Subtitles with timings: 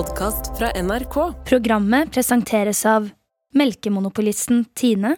[0.00, 1.16] podkast fra NRK.
[1.44, 3.10] Programmet presenteres av
[3.52, 5.16] melkemonopolisten Tine,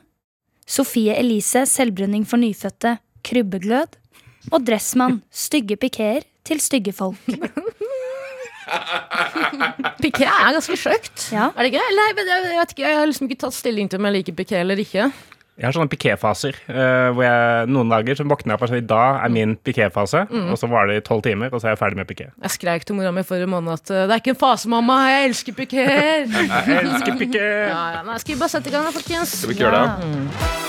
[0.66, 3.95] Sofie Elise selvbrenning for nyfødte, krybbeglød,
[4.50, 7.21] og Dressmann, stygge pikeer til stygge folk.
[10.03, 11.29] Piké er ganske stygt.
[11.30, 11.53] Ja.
[11.55, 11.87] Er det ikke?
[11.93, 14.35] Eller, jeg, jeg vet ikke, jeg har liksom ikke tatt stilling til om jeg liker
[14.39, 15.12] piké eller ikke.
[15.61, 16.57] Jeg har sånne pikéfaser.
[16.64, 19.52] Uh, hvor jeg noen dager så våkner jeg opp og sier i dag er min
[19.61, 20.25] pikéfase.
[20.30, 20.48] Mm.
[20.55, 22.30] Og så var det i tolv timer, og så er jeg ferdig med piké.
[22.32, 24.98] Jeg skreik til mora mi forrige måned at uh, det er ikke en fase, mamma.
[25.12, 26.27] Jeg elsker pikéer.
[26.73, 27.47] Jeg elsker piké!
[27.69, 29.38] ja, ja, nei, skal vi bare sette i gang, da, folkens?
[29.42, 30.62] Skal vi ikke gjøre det?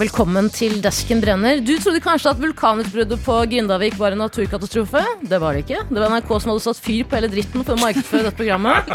[0.00, 1.58] Velkommen til Desken brenner.
[1.60, 5.02] Du trodde kanskje at vulkanutbruddet på Grindavik var en naturkatastrofe.
[5.28, 5.82] Det var det ikke.
[5.90, 8.88] Det var NRK som hadde satt fyr på hele dritten for å markedsføre dette programmet.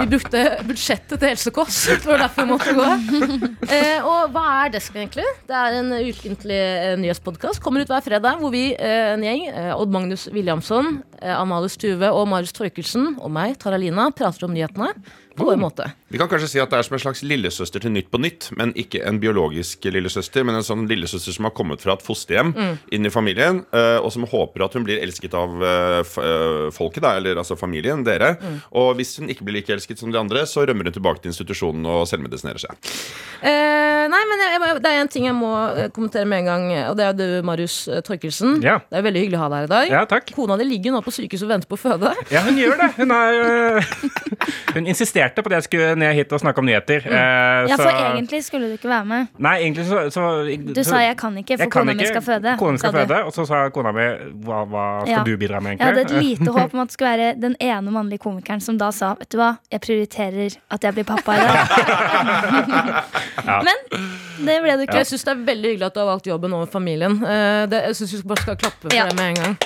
[0.00, 1.92] Vi brukte budsjettet til helsekost.
[2.02, 3.52] Det var derfor vi måtte gå.
[3.66, 5.26] Eh, og hva er Desken egentlig?
[5.46, 7.62] Det er en ukentlig eh, nyhetspodkast.
[7.62, 11.70] Kommer ut hver fredag hvor vi, eh, en gjeng, eh, Odd Magnus Williamson, eh, Amalie
[11.70, 14.90] Stuve og Marius Torkelsen og meg, Taralina, prater om nyhetene
[15.36, 15.88] på en måte.
[16.12, 18.48] Vi kan kanskje si at det er som en slags lillesøster til Nytt på Nytt,
[18.58, 22.54] men ikke en biologisk lillesøster, men en sånn lillesøster som har kommet fra et fosterhjem
[22.94, 27.02] inn i familien, eh, og som håper at hun blir elsket av eh, eh, folket,
[27.04, 28.34] da, eller altså familien, dere.
[28.76, 31.32] Og hvis hun ikke blir like elsket som de andre, så rømmer hun tilbake til
[31.34, 32.92] institusjonen og selvmedisinerer seg.
[33.42, 35.52] Eh, nei, men jeg, jeg, det er en ting jeg må
[35.96, 38.60] kommentere med en gang, og det er du, Marius Torkelsen.
[38.64, 38.78] Ja.
[38.90, 39.92] Det er veldig hyggelig å ha deg her i dag.
[39.92, 40.30] Ja, takk.
[40.36, 42.12] Kona di ligger nå på sykehus og venter på å føde.
[42.32, 42.90] Ja, hun gjør det.
[42.96, 43.94] Hun, er, øh,
[44.76, 44.88] hun
[45.26, 47.02] insisterte på det jeg skulle ned hit og snakke om nyheter.
[47.06, 49.26] eh, Ja, så- for egentlig skulle du ikke være med.
[49.38, 52.56] Nei, egentlig så, så Du sa 'jeg kan ikke, for kona mi skal føde'.
[52.58, 54.00] Kona skal føde, Og så sa kona mi
[54.44, 55.22] hva, hva skal Ja.
[55.24, 55.96] du bidra med, egentlig?
[55.96, 58.78] Jeg hadde et lite håp om at det skulle være den ene mannlige komikeren som
[58.78, 61.66] da sa Vet du hva, jeg prioriterer at jeg blir pappa i dag.
[63.66, 64.94] Men det ble det ikke.
[65.02, 67.12] Jeg syns det er veldig hyggelig at du har valgt jobben over familien.
[67.24, 69.04] Eh, det, jeg syns vi bare skal klappe for Ja.
[69.08, 69.56] det med en gang.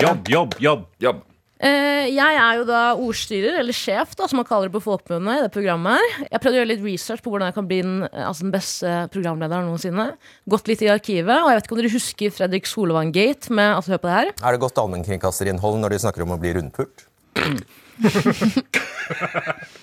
[0.00, 0.84] Jobb, jobb, jobb.
[1.02, 1.22] Jobb.
[1.62, 5.38] Eh, jeg er jo da ordstyrer, eller sjef, da, som man kaller det på folkemunne.
[5.38, 6.26] i det programmet her.
[6.32, 8.54] Jeg prøvde å gjøre litt research på hvordan jeg kan bli den, eh, altså den
[8.54, 10.16] beste programlederen noensinne.
[10.50, 13.94] Gått litt i arkivet, og jeg vet ikke om dere husker Fredrik Solvang-gate med altså,
[13.94, 14.32] Hør på det her.
[14.42, 17.06] Er det godt allmennkringkasterinnhold når de snakker om å bli rundpult?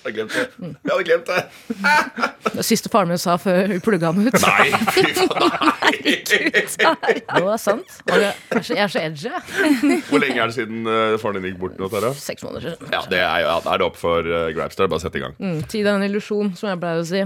[0.02, 0.44] Jeg glemt det.
[0.58, 1.42] Jeg hadde glemt det.
[2.52, 4.34] Det siste faren min sa før hun plugga ham ut.
[4.42, 5.52] Nei, fy faen.
[5.62, 7.14] Nei.
[7.22, 7.94] Det var sant.
[8.10, 8.32] Jeg
[8.82, 9.30] er så, edgy.
[10.10, 12.12] Hvor lenge er det siden eh, faren din gikk bort nå, Tara?
[12.18, 12.92] Seks måneder siden.
[12.92, 14.76] Ja, det er, ja, er det opp for uh, grabs.
[14.78, 14.90] Der.
[14.92, 15.36] Bare sett i gang.
[15.40, 17.22] Mm, tid er en illusjon, som jeg pleier å si.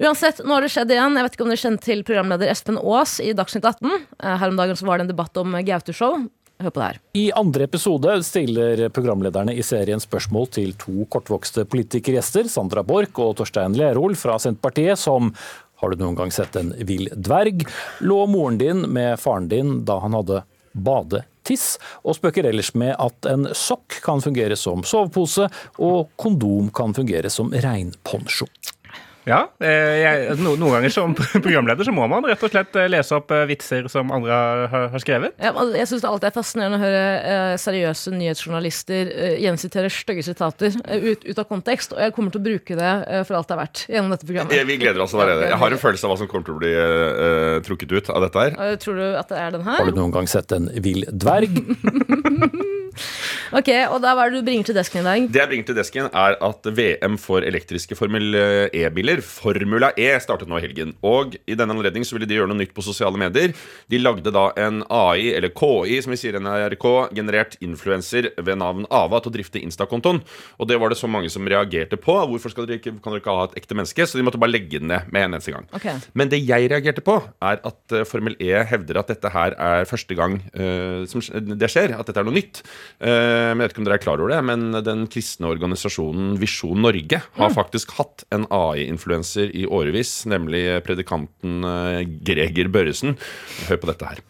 [0.00, 1.18] Uansett, nå har det skjedd igjen.
[1.18, 3.90] Jeg vet ikke om dere kjenner til programleder Espen Aas i Dagsnytt 18.
[4.22, 6.20] Eh, Her om dagen så var det en debatt om Gaute-show.
[6.60, 7.00] Hør på det her.
[7.16, 13.38] I andre episode stiller programlederne i serien spørsmål til to kortvokste politikergjester, Sandra Borch og
[13.38, 15.32] Torstein Lerol fra Senterpartiet, som
[15.80, 17.64] har du noen gang sett en vill dverg?
[18.04, 20.42] Lå moren din med faren din da han hadde
[20.76, 25.48] badetiss, og spøker ellers med at en sokk kan fungere som sovepose,
[25.80, 28.50] og kondom kan fungere som regnponcho.
[29.28, 31.12] Ja, eh, jeg, no, Noen ganger som
[31.44, 34.32] programleder så må man rett og slett eh, lese opp eh, vitser som andre
[34.72, 35.34] har, har skrevet.
[35.42, 40.24] Ja, jeg synes det alltid er fascinerende å høre eh, seriøse nyhetsjournalister eh, gjensitere stygge
[40.24, 43.50] sitater ut, ut av kontekst, og jeg kommer til å bruke det eh, for alt
[43.50, 44.54] det er verdt gjennom dette programmet.
[44.54, 44.72] programmet.
[44.72, 45.52] Vi gleder oss allerede.
[45.52, 46.74] Jeg har en følelse av hva som kommer til å bli
[47.66, 48.76] trukket ut av dette her.
[48.80, 49.80] Tror du at det er den her?
[49.82, 51.60] Har du noen gang sett en vill dverg?
[53.58, 55.24] Ok, og da Hva er det du bringer til desken i dag?
[55.32, 58.36] Det jeg bringer til desken, er at VM for elektriske Formel
[58.76, 60.94] E-biler, Formula E, startet nå i helgen.
[61.06, 63.54] Og i denne anledning så ville de gjøre noe nytt på sosiale medier.
[63.90, 66.86] De lagde da en AI, eller KI, som vi sier i NRK,
[67.16, 70.22] generert influenser ved navn Ava til å drifte Insta-kontoen.
[70.58, 72.16] Og det var det så mange som reagerte på.
[72.30, 74.06] Hvorfor skal dere ikke, kan dere ikke ha et ekte menneske?
[74.06, 75.68] Så de måtte bare legge den ned med en eneste gang.
[75.76, 75.96] Okay.
[76.14, 79.88] Men det jeg reagerte på, er at eh, Formel E hevder at dette her er
[79.88, 81.94] første gang uh, som det skjer.
[81.98, 82.62] At dette er noe nytt.
[83.00, 86.80] Eh, jeg vet ikke om dere er klar over det, men den kristne organisasjonen Visjon
[86.84, 93.16] Norge har faktisk hatt en AI-influenser i årevis, nemlig predikanten eh, Greger Børresen.
[93.68, 94.24] Hør på dette her.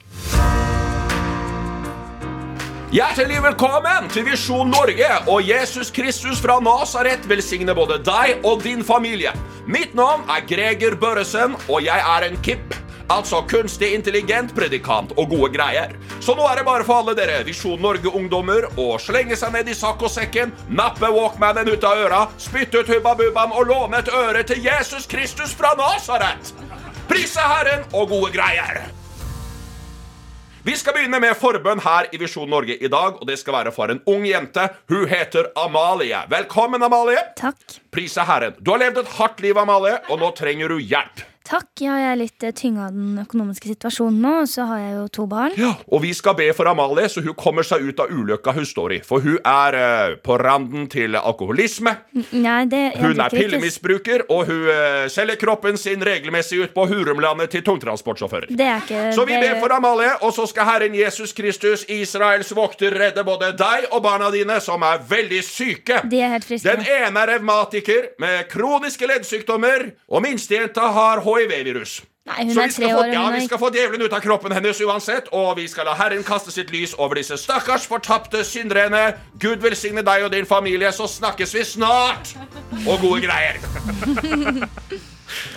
[2.91, 8.83] Hjertelig velkommen til Visjon Norge og Jesus Kristus fra Nasaret velsigne både deg og din
[8.83, 9.31] familie.
[9.71, 12.75] Mitt navn er Greger Børresen, og jeg er en KIP.
[13.11, 15.97] Altså kunstig intelligent predikant og gode greier.
[16.23, 19.75] Så nå er det bare for alle dere Visjon Norge-ungdommer å slenge seg ned i
[19.75, 23.17] saccosekken, nappe walkmanen ut av øra, spytte ut hubba
[23.49, 26.53] og låne et øre til Jesus Kristus fra Nasaret.
[27.11, 28.85] Prise Herren og gode greier.
[30.63, 33.73] Vi skal begynne med forbønn her i Visjon Norge i dag, og det skal være
[33.75, 34.69] for en ung jente.
[34.93, 36.21] Hun heter Amalie.
[36.31, 37.25] Velkommen, Amalie.
[37.41, 37.81] Takk.
[37.91, 38.55] Prise Herren.
[38.61, 41.25] Du har levd et hardt liv, Amalie, og nå trenger du hjelp.
[41.51, 41.67] Takk.
[41.81, 45.05] Ja, jeg er litt eh, tynga av den økonomiske situasjonen nå, så har jeg jo
[45.17, 45.55] to barn.
[45.59, 48.67] Ja, og vi skal be for Amalie, så hun kommer seg ut av ulykka hun
[48.69, 48.99] står i.
[49.07, 51.95] For hun er eh, på randen til alkoholisme.
[52.37, 57.51] Nei, det Hun er pillemisbruker, og hun eh, selger kroppen sin regelmessig ut på Hurumlandet
[57.57, 58.53] til tungtransportsjåfører.
[58.55, 61.87] Det er ikke Så vi det, ber for Amalie, og så skal Herren Jesus Kristus,
[61.89, 66.03] Israels vokter, redde både deg og barna dine, som er veldig syke.
[66.13, 66.69] De er helt friske.
[66.69, 72.01] Den ene er revmatiker med kroniske leddsykdommer, og minstejenta har hiv-virus.
[72.29, 73.07] Nei, hun Så er vi tre få, år.
[73.15, 75.95] ja, Hun vi skal få djevelen ut av kroppen hennes uansett, og vi skal la
[75.99, 79.15] Herren kaste sitt lys over disse stakkars fortapte synderne.
[79.41, 82.35] Gud velsigne deg og din familie, så snakkes vi snart!
[82.87, 83.57] Og gode greier.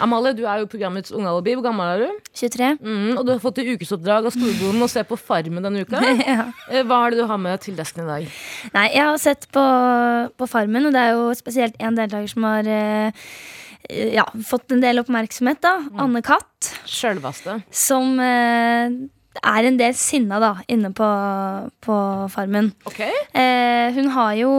[0.03, 1.55] Amalie, du er jo programmets ungealibi.
[1.57, 2.19] Hvor gammel er du?
[2.37, 2.67] 23.
[2.81, 6.01] Mm, og du har fått i ukesoppdrag av storbonden å se på Farmen denne uka.
[6.23, 6.45] Ja.
[6.69, 8.27] Eh, Hva er det du har med til desken i dag?
[8.75, 9.63] Nei, jeg har sett på,
[10.39, 13.25] på Farmen, og det er jo spesielt én deltaker som har eh,
[13.89, 15.75] ja, fått en del oppmerksomhet, da.
[15.99, 16.71] Anne Katt.
[16.89, 17.59] Sjølvaste.
[17.73, 18.93] Som eh,
[19.41, 21.07] er en del sinna, da, inne på,
[21.81, 21.95] på
[22.33, 22.71] Farmen.
[22.85, 23.09] Okay.
[23.33, 24.51] Eh, hun har jo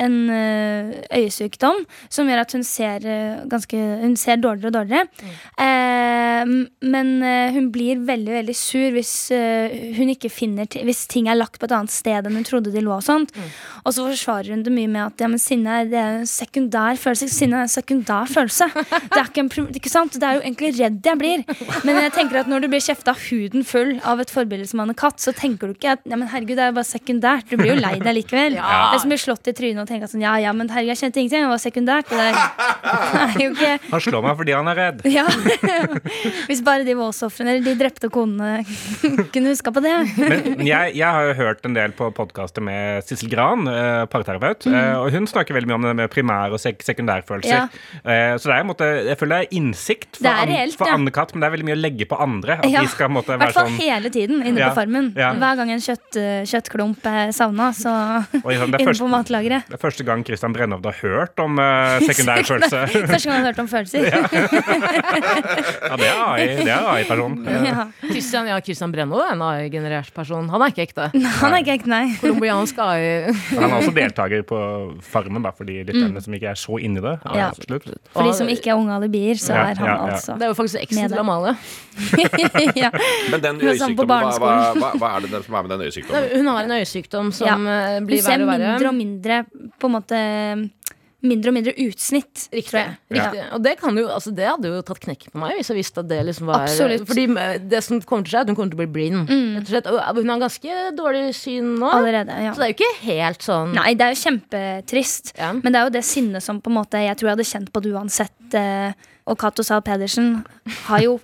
[0.00, 5.34] en eh, øyesykdom som gjør at hun ser eh, ganske Hun ser dårligere og dårligere.
[5.60, 6.44] Eh,
[6.94, 9.12] men eh, hun blir veldig veldig sur hvis
[9.96, 12.82] hun ikke finner Hvis ting er lagt på et annet sted enn hun trodde de
[12.84, 12.94] lå.
[12.96, 13.32] Og sånt
[13.84, 16.96] Og så forsvarer hun det mye med at ja, men sinne er- er en sekundær
[17.00, 17.28] følelse.
[17.32, 18.68] Sinne er en sekundær følelse.
[18.74, 20.16] Det er ikke, en, ikke sant?
[20.20, 21.44] Det er jo egentlig redd jeg blir.
[21.84, 24.94] Men jeg tenker at når du blir kjefta huden full av et forbilde som Anne
[24.94, 27.48] Katt, så tenker du ikke at ja, men herregud, det er bare sekundært.
[27.50, 28.58] Du blir jo lei deg likevel.
[28.64, 28.90] Ja.
[28.92, 30.92] Det er som å bli slått i trynet og tenke sånn ja, ja, men herregud,
[30.94, 31.44] jeg kjente ingenting.
[31.44, 32.08] Det var sekundært.
[32.14, 35.02] Det er jo ikke Han slår meg fordi han er redd.
[35.16, 35.24] ja.
[36.48, 38.62] Hvis bare de voldsofrene eller de drepte konene
[39.34, 39.94] kunne huska på det.
[40.18, 44.66] Men jeg, jeg har jo hørt en del på podkaster med Sissel Gran, eh, parterapeut,
[44.70, 47.50] eh, og hun snakker veldig mye om det med primær- og sek sekundærfølelser.
[47.54, 48.02] Ja.
[48.04, 50.90] Eh, så det er en måte, jeg føler det er innsikt for, er reelt, for
[50.90, 50.98] ja.
[50.98, 52.58] Anne-Katt, men det er veldig mye å legge på andre.
[52.60, 52.84] At Ja.
[52.84, 54.68] de skal hvert være sånn hele tiden inne Ja.
[54.70, 55.10] på Farmen.
[55.16, 55.32] Ja.
[55.40, 57.90] Hver gang en kjøtt, eh, kjøttklump er savna, så
[58.44, 59.64] Oi, inne første, på matlageret.
[59.68, 62.84] det er første gang Christian Brennhovd har hørt om uh, sekundærfølelse.
[63.14, 64.04] Første gang han har hørt om følelser.
[64.04, 66.46] ja, det er AI.
[66.60, 67.36] Det er AI-person.
[67.64, 67.86] Ja.
[68.10, 70.48] Christian, ja, Christian Brenno er en AI-generert person.
[70.52, 71.08] Han er ikke ekte.
[71.40, 72.04] Han er ikke ekte, nei.
[72.20, 73.32] Colombiansk AI.
[73.54, 74.58] Han er også deltaker på
[75.04, 77.16] Farmen, da, for de lytterne som ikke er så inni det.
[77.24, 77.38] Mm.
[77.38, 77.48] Ja.
[77.54, 77.88] Absolutt.
[78.14, 80.14] For de som ikke er unge alibier, så Ja, er han ja, ja.
[80.16, 81.20] altså Det er jo faktisk eksen Med til det.
[81.20, 81.54] Amalie.
[82.82, 82.90] ja.
[83.30, 84.62] Men den sammen på barneskolen.
[84.78, 86.30] hva, hva, hva, er det som er med den øyesykdommen?
[86.36, 88.00] Hun har en øyesykdom som ja.
[88.04, 88.72] Blir verre og verre.
[88.74, 89.42] mindre og mindre
[89.80, 90.24] På en måte
[91.24, 92.80] Mindre og mindre utsnitt, tror Riktig.
[92.82, 92.96] jeg.
[93.16, 93.44] riktig.
[93.56, 96.02] Og det, kan jo, altså det hadde jo tatt knekken på meg hvis jeg visste
[96.02, 97.06] at det liksom var Absolutt.
[97.08, 98.90] Fordi eh, det som kommer til å skje, er at hun kommer til å bli
[98.92, 99.32] blind.
[99.32, 99.86] Mm.
[99.88, 101.88] og hun har ganske dårlig syn nå.
[101.96, 102.36] Allerede.
[102.44, 105.32] ja Så det er jo ikke helt sånn Nei, det er jo kjempetrist.
[105.38, 105.52] Ja.
[105.56, 107.72] Men det er jo det sinnet som på en måte jeg tror jeg hadde kjent
[107.72, 108.58] på det uansett.
[108.60, 108.92] eh,
[109.24, 110.42] Og Cato Zahl Pedersen
[110.90, 111.16] har jo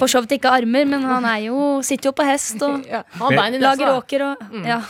[0.00, 3.02] for så vidt ikke armer, men han er jo, sitter jo på hest og ja.
[3.20, 3.58] Nesa.
[3.60, 4.80] lager åker og Ja.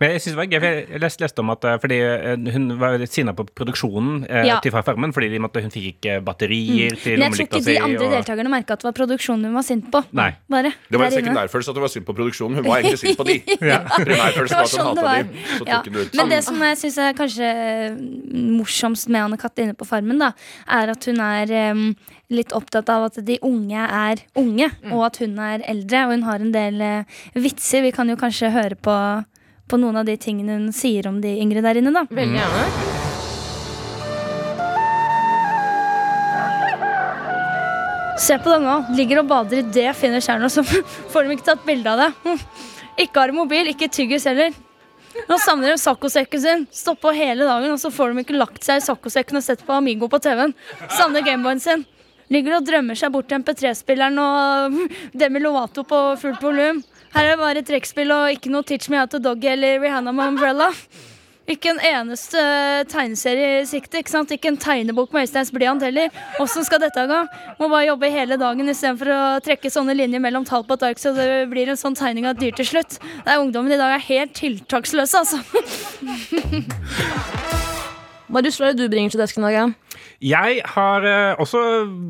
[0.00, 2.52] Men jeg synes det var gøy, for jeg leste, leste om at eh, fordi eh,
[2.54, 4.58] hun var litt sinna på produksjonen eh, Ja.
[4.60, 7.78] til Farmen, fordi de måtte, hun fikk ikke batterier til Men jeg tror ikke de
[7.82, 10.04] andre og- deltakerne merka at det var produksjonen hun var sint på.
[10.12, 10.30] Nei.
[10.50, 10.72] Bare.
[10.90, 12.54] Det var en sekundærfølelse at hun var sint på produksjonen.
[12.60, 13.38] Hun var egentlig sint på de.
[13.44, 15.44] Det Primærfølelsen var at hun sånn det hata de.
[15.58, 15.78] Så Ja.
[15.80, 16.14] tok hun ut.
[16.14, 17.48] Men det som jeg syns er kanskje
[18.32, 19.58] morsomst med Anne-Kat.
[19.64, 20.32] inne på Farmen, da,
[20.68, 21.84] er at hun er em,
[22.32, 26.06] litt opptatt av at de unge er unge, og at hun er eldre.
[26.06, 27.84] Og hun har en del eh, vitser.
[27.84, 28.96] Vi kan jo kanskje høre på,
[29.68, 32.06] på noen av de tingene hun sier om de yngre der inne, da.
[32.10, 33.02] Veldig gjerne.
[38.24, 38.76] Se på denne.
[38.96, 40.62] Ligger og bader i det fine tjernet, så
[41.12, 42.36] får de ikke tatt bilde av det.
[43.04, 44.52] Ikke har mobil, ikke tyggis heller.
[45.26, 46.60] Nå savner de saccosekken sin.
[46.70, 49.74] Stoppa hele dagen, og så får de ikke lagt seg i saccosekken og sett på
[49.74, 50.54] Amigo på TV-en.
[50.94, 51.82] Savner Gameboyen sin.
[52.32, 54.78] Ligger og drømmer seg bort til MP3-spilleren og
[55.20, 56.82] Demi Lovato på fullt volum.
[57.14, 60.14] Her er det bare trekkspill og ikke noe Teach Me How to Doggy eller Rihanna
[60.14, 60.70] med Umbrella.
[61.44, 62.40] Ikke en eneste
[62.88, 64.00] tegneserie i sikte.
[64.00, 64.30] Ikke sant?
[64.32, 66.08] Ikke en tegnebok med Øysteins blyant heller.
[66.40, 67.18] Åssen skal dette gå?
[67.58, 71.02] Må bare jobbe hele dagen istedenfor å trekke sånne linjer mellom tall på et ark
[71.02, 72.96] så det blir en sånn tegning av et dyr til slutt.
[73.28, 75.38] Nei, Ungdommen i dag er helt tiltaksløse, altså.
[78.34, 79.74] Marius, hva er det du bringer til desken i dag?
[80.24, 81.60] Jeg har eh, også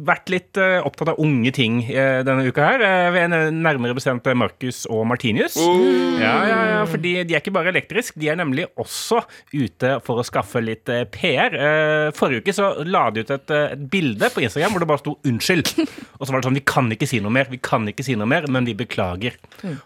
[0.08, 2.80] vært litt eh, opptatt av unge ting eh, denne uka her.
[2.80, 5.58] Uh, ved en nærmere bestemt eh, Marcus og Martinius.
[5.60, 9.20] Ja, ja, ja, fordi de er ikke bare elektrisk, de er nemlig også
[9.52, 11.58] ute for å skaffe litt eh, PR.
[11.58, 14.90] Eh, forrige uke så la de ut et, eh, et bilde på Instagram hvor det
[14.94, 15.74] bare sto 'unnskyld'.
[16.20, 18.16] Og så var det sånn 'vi kan ikke si noe mer', vi kan ikke si
[18.16, 19.36] noe mer, men vi beklager.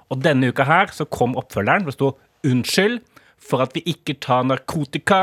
[0.06, 1.82] Og denne uka her så kom oppfølgeren.
[1.82, 2.16] hvor Det sto
[2.46, 3.02] 'unnskyld'.
[3.48, 5.22] For at vi ikke tar narkotika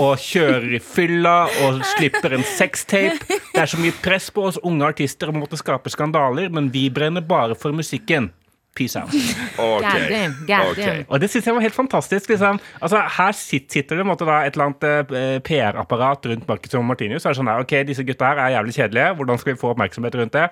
[0.00, 1.34] og kjører i fylla
[1.66, 3.26] og slipper en sextape.
[3.52, 6.70] Det er så mye press på oss unge artister om å måtte skape skandaler, men
[6.72, 8.30] vi brenner bare for musikken.
[8.76, 9.08] Peace out.
[9.08, 9.80] Okay.
[9.80, 10.76] God damn, god Ok.
[10.84, 11.04] damn.
[11.08, 12.28] Og det synes jeg var helt fantastisk.
[12.28, 12.58] Liksom.
[12.84, 14.84] Altså, her sitter, det en måte, da, et eller annet
[15.16, 17.24] eh, PR-apparat rundt Marcus og Martinius.
[17.24, 19.14] Er sånn ok, disse gutta her er jævlig kjedelige.
[19.16, 20.44] Hvordan skal vi få oppmerksomhet rundt det?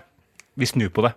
[0.54, 1.12] Vi snur på det.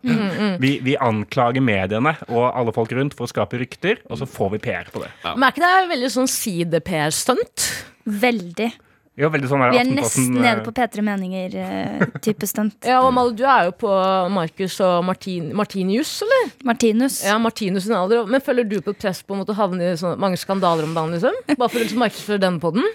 [0.61, 4.55] Vi, vi anklager mediene og alle folk rundt for å skape rykter, og så får
[4.55, 5.11] vi PR på det.
[5.27, 7.67] Men er ikke det veldig sånn side-PR-stunt?
[8.07, 8.71] Veldig.
[9.17, 12.75] Ja, veldig sånn Vi er nesten nede eh, på P3 Meninger-type stunt.
[12.85, 13.89] Ja, og Amalie, du er jo på
[14.33, 16.51] Marcus og Martin, Martinius, eller?
[16.69, 17.23] Martinus.
[17.25, 18.29] Ja, Martinus sin alder.
[18.29, 20.93] Men føler du på et press på å måtte havne i sånne mange skandaler om
[20.97, 21.33] dagen, liksom?
[21.55, 22.85] Bare for å liksom markedsføre den på den?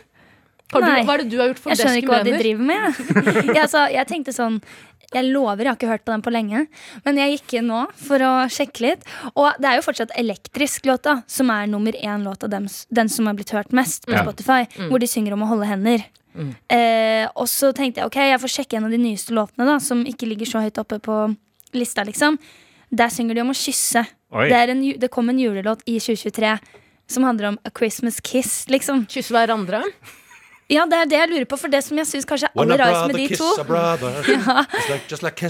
[0.73, 1.03] Har du, Nei.
[1.05, 2.85] hva er det du har gjort for Jeg skjønner ikke hva de driver med.
[2.87, 3.35] Jeg.
[3.53, 4.63] Jeg, altså, jeg tenkte sånn
[5.13, 6.67] Jeg lover, jeg har ikke hørt på den på lenge.
[7.05, 9.05] Men jeg gikk inn nå for å sjekke litt.
[9.35, 13.09] Og det er jo fortsatt Elektrisk låta som er nummer én låt av dem, den
[13.13, 14.23] som har blitt hørt mest på Ja.
[14.25, 14.65] Spotify.
[14.89, 16.05] Hvor de synger om å holde hender.
[16.73, 19.79] Eh, og så tenkte jeg ok, jeg får sjekke en av de nyeste låtene, da
[19.85, 21.37] som ikke ligger så høyt oppe på
[21.77, 22.05] lista.
[22.09, 22.39] liksom
[22.91, 24.07] Der synger de om å kysse.
[24.33, 26.59] Det, er en, det kom en julelåt i 2023
[27.13, 29.05] som handler om a Christmas kiss, liksom.
[29.13, 29.83] Kysse hverandre?
[30.73, 32.79] Ja, det er det jeg lurer på, for det som jeg syns kanskje er aller
[32.81, 33.49] rarest med de to
[34.33, 34.57] ja.
[34.93, 35.49] like, like.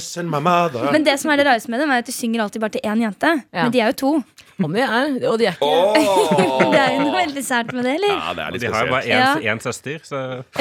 [0.93, 2.85] Men det som er det rareste med dem, er at de synger alltid bare til
[2.88, 3.31] én jente.
[3.52, 3.62] Ja.
[3.67, 4.12] Men de er jo to.
[4.62, 6.71] Om de er, og de er ikke oh!
[6.73, 8.12] Det er jo noe veldig sært med det, eller?
[8.14, 9.09] Ja, det er litt de har jo bare én
[9.43, 9.55] Ja.
[9.64, 10.19] søster, så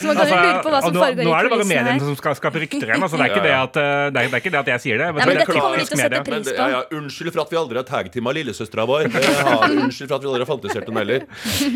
[0.00, 1.64] Så man kan jo Altså, lure på hva som nå, foregår nå er det bare
[1.66, 1.98] mediene her.
[2.04, 3.02] som skal skape rykter igjen.
[3.04, 4.80] Altså, det, er ikke det, at, eh, det, er, det er ikke det at jeg
[4.84, 5.06] sier det.
[5.10, 6.52] Nei, men det dette er kommer de til å sette pris på.
[6.56, 9.02] ja, ja, unnskyld for at vi aldri har tagteama lillesøstera vår.
[9.10, 9.12] Det
[9.50, 11.20] har, unnskyld for at vi aldri har fantasert om heller.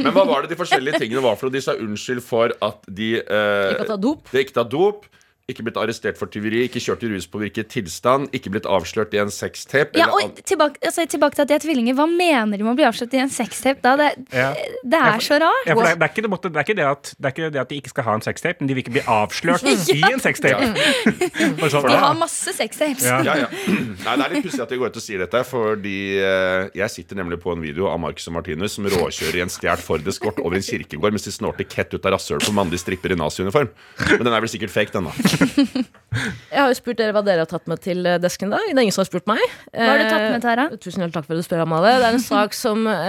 [0.01, 1.55] Men hva var det de forskjellige tingene var for?
[1.55, 4.35] De sa unnskyld for at de eh, Ikke er dop.
[4.35, 5.07] Ikke dop.
[5.45, 9.29] Ikke blitt arrestert for tyveri, ikke kjørt i ruspåvirket tilstand, ikke blitt avslørt i en
[9.29, 9.93] sextape.
[10.01, 11.93] Ja, og tilbake, altså, tilbake til at de er tvillinger.
[11.99, 13.93] Hva mener de med å bli avslørt i en sextape da?
[14.01, 14.55] Det, Ja.
[14.81, 15.67] det er så rart.
[15.69, 17.51] Ja, for det, er- det, er ikke det, er ikke det, at, det er ikke
[17.53, 20.01] det at de ikke skal ha en sextape, men de vil ikke bli avslørt i
[20.15, 20.71] en sextape.
[21.61, 23.05] For sånn, De har masse sextapes.
[23.05, 23.21] Ja.
[23.29, 23.51] Ja, ja.
[23.69, 26.89] Nei, Det er litt pussig at de går ut og sier dette, fordi eh, jeg
[26.97, 30.09] sitter nemlig på en video av Marcus og Martinus som råkjører i en stjålet Ford
[30.09, 33.21] Escort over en kirkegård mens de snorter kett ut av rasshølet på mannlige stripper i
[33.21, 33.69] naziuniform.
[34.09, 35.33] Men den er vel sikkert fake, den, da.
[36.55, 38.69] Jeg har jo spurt dere hva dere har tatt med til eh, desken i dag.
[38.69, 39.41] Det er ingen som har spurt meg.
[39.75, 40.67] Hva har du tatt med, Tara?
[40.71, 41.97] Eh, Tusen hjertelig takk for at du spør, Amalie.
[41.99, 43.09] Det er en sak som eh,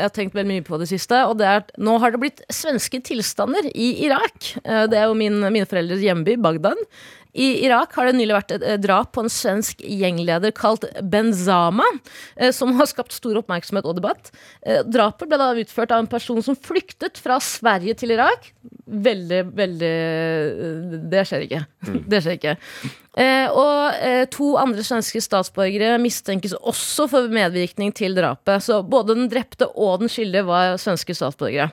[0.00, 1.20] jeg har tenkt veldig mye på det siste.
[1.28, 4.54] Og det er at nå har det blitt svenske tilstander i Irak.
[4.64, 6.80] Eh, det er jo min, mine foreldres hjemby, Bagdad.
[7.36, 11.84] I Irak har det nylig vært et drap på en svensk gjengleder kalt Benzama,
[12.36, 14.30] eh, som har skapt stor oppmerksomhet og debatt.
[14.64, 18.52] Eh, Drapet ble da utført av en person som flyktet fra Sverige til Irak.
[18.86, 21.64] Veldig, veldig eh, Det skjer ikke.
[22.12, 22.56] Det skjer ikke.
[23.56, 28.60] Og to andre svenske statsborgere mistenkes også for medvirkning til drapet.
[28.66, 31.70] Så både den drepte og den skyldige var svenske statsborgere.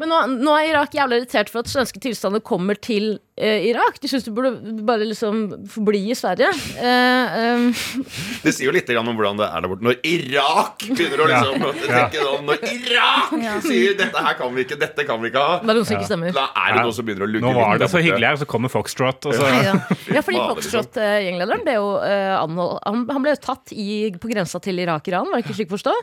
[0.00, 4.00] Men nå, nå er Irak jævlig irritert for at svenske tilstander kommer til eh, Irak.
[4.02, 4.50] De syns du burde
[4.86, 6.48] bare liksom forbli i Sverige.
[6.78, 8.02] Eh, eh,
[8.42, 9.86] Det sier jo litt om hvordan det er der borte.
[9.86, 13.34] Når Irak begynner å liksom tenke sånn Når Irak
[13.66, 15.96] sier 'dette her kan vi ikke, dette kan vi ikke ha', det er noe som
[15.98, 16.34] ikke stemmer.
[16.34, 18.48] da er det noe som begynner å lugge Nå var det så hyggelig her, så
[18.50, 19.30] kommer Foxtrot.
[19.30, 19.74] Og så, Ja,
[20.18, 24.60] ja fordi Foxtrot-gjenglederen ble jo eh, anhold, han, han ble jo tatt i, på grensa
[24.64, 25.94] til Irak-Iran, var det ikke slik å forstå?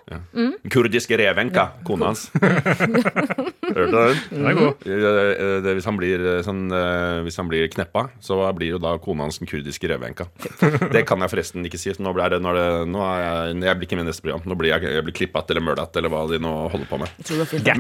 [0.71, 2.27] Kurdiske revenka, kona hans.
[3.82, 4.04] Hørte
[4.42, 5.64] du den?
[5.66, 8.96] Det, hvis, han blir, eh, sånn, eh, hvis han blir kneppa, så blir jo da
[9.02, 10.28] kona hans den kurdiske revenka.
[10.96, 11.94] Det kan jeg forresten ikke si.
[12.02, 14.26] Nå, blir det, nå, er det, nå er jeg, jeg blir ikke med i neste
[14.26, 14.46] program.
[14.48, 17.24] Nå blir jeg, jeg blir klippet eller mørdet eller hva de nå holder på med.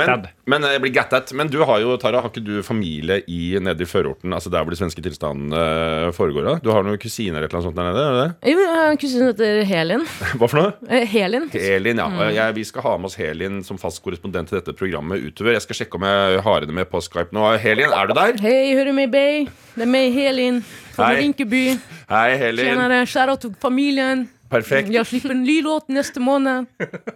[0.01, 1.33] Men, men jeg blir gattet.
[1.37, 4.33] Men du har jo, Tara, har ikke du familie i, nede i førorten?
[4.35, 6.47] Altså der hvor de svenske tilstandene foregår?
[6.47, 6.55] Da?
[6.63, 8.25] Du har noen kusiner eller et eller annet sånt der nede?
[8.25, 8.35] Er?
[8.51, 10.05] Jo, jeg har en kusine som heter Helin.
[10.39, 11.01] Hva for noe?
[11.11, 11.47] Helin.
[11.53, 12.07] Helin, ja.
[12.11, 12.21] Mm.
[12.35, 15.55] Jeg, vi skal ha med oss Helin som fast korrespondent til dette programmet utover.
[15.55, 17.45] Jeg skal sjekke om jeg har henne med på Skype nå.
[17.61, 18.37] Helin, er du der?
[18.43, 19.45] Hei, hører du meg, Bay?
[19.75, 20.61] Det er meg, Helin
[20.95, 21.13] Fra.
[21.17, 21.63] Rinkeby.
[22.11, 22.71] Hei, Helin.
[22.73, 23.01] Tjenere.
[23.07, 24.29] shoutout til familien.
[24.51, 24.89] Perfekt.
[24.91, 26.65] Jeg slipper en ny låt neste måned.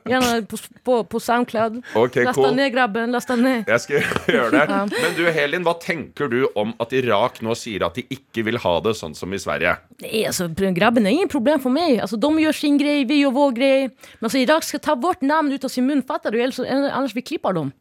[0.08, 0.56] Gjerne på,
[0.88, 1.82] på, på Soundcloud.
[2.00, 2.54] Ok, last cool.
[2.56, 3.68] ned, grabben, lasta ned.
[3.68, 4.06] Jeg skal
[4.38, 4.78] gjøre det.
[4.96, 8.62] Men du, Helin, hva tenker du om at Irak nå sier at de ikke vil
[8.64, 9.76] ha det sånn som i Sverige?
[10.06, 12.00] Nei, altså, grabben er ingen problem for meg.
[12.06, 13.90] Altså, de gjør sin greie, vi gjør vår greie.
[14.22, 16.40] Men altså, Irak skal ta vårt navn ut av sin munn, fatter du?
[16.40, 17.76] Ellers, annars vi klipper dem.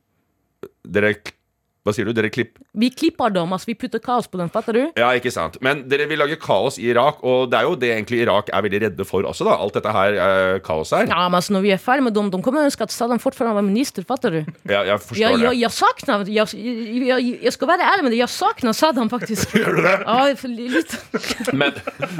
[0.82, 1.22] Dere
[1.84, 2.14] Hva sier du?
[2.16, 2.56] Dere klipp...
[2.80, 4.82] Vi klipper dem, altså vi putter kaos på dem, fatter du?
[4.96, 5.58] Ja, ikke sant.
[5.64, 8.64] Men dere vil lage kaos i Irak, og det er jo det egentlig Irak er
[8.64, 9.58] veldig redde for også, da.
[9.60, 11.10] Alt dette her eh, kaoset her.
[11.12, 13.52] Ja, men altså når vi er ferdig med dem, de kommer ønske at Saddam fortsatt
[13.52, 14.38] var minister, fatter du?
[14.64, 15.52] Ja, jeg forstår jeg, det.
[15.60, 19.52] Jeg, jeg, jeg, jeg, jeg skal være ærlig med det, jeg savner Saddam faktisk.
[19.60, 19.94] Gjør du det?
[20.06, 20.96] Ja, litt.
[21.60, 21.76] Men,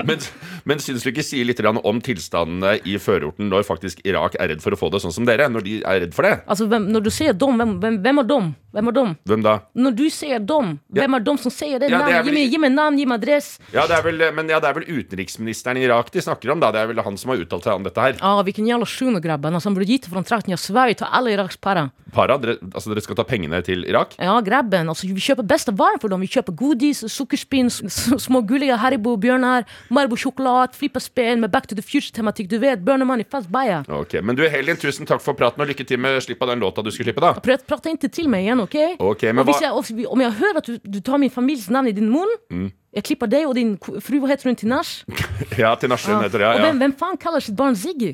[0.06, 0.20] men,
[0.68, 4.62] men syns du ikke sier litt om tilstandene i førorten når faktisk Irak er redd
[4.62, 5.48] for å få det sånn som dere?
[5.50, 6.36] Når de er redd for det?
[6.50, 8.38] Altså, hvem, når du sier dem, hvem, hvem, hvem er de?
[8.74, 9.12] Vem er dom?
[9.24, 9.52] Hvem da?
[9.78, 11.90] Når du sier dem, hvem er dom som sier det?
[11.92, 13.60] Ja, det är gi meg mig, ge mig namn, ge adress.
[13.72, 16.58] Ja, det er vel, men ja, det er vel utenriksministeren i Irak de snakker om,
[16.60, 16.72] da.
[16.74, 18.16] Det er vel han som har uttalt seg om dette her.
[18.20, 19.54] Ja, vilken jävla shuno grabben.
[19.54, 20.50] Alltså, han borde gitt från trakten.
[20.50, 21.90] Jag svär, tar alla Iraks para.
[22.12, 24.14] Para, dere, altså dere skal ta pengene til Irak?
[24.18, 24.88] Ja, grabben.
[24.88, 26.20] Alltså, vi köper bästa varor för dem.
[26.20, 31.82] Vi köper godis, sockerspinn, s- s- små gulliga Haribo-björnar, Marabou-choklad, flipperspel med Back to the
[31.82, 32.48] Future-tematikk.
[32.48, 33.84] Du vet, Burner i fast baja.
[33.88, 36.60] Ok, Men du Helin, tusen takk for praten, og lykke til med slipp av den
[36.60, 37.34] låta du skulle slippe, da.
[37.40, 38.96] Prata inte till mig igen, okej?
[38.98, 41.88] okay men Och hvis jeg, om jeg hører at du, du tar min families navn
[41.88, 42.70] i din munn Mm.
[42.94, 45.02] Jeg klipper deg og din fru, Hva heter hun Tinash?
[45.58, 46.46] Ja, til Narsund heter det.
[46.46, 48.12] Ja, Og hvem, hvem faen kaller sitt barn Ziggy?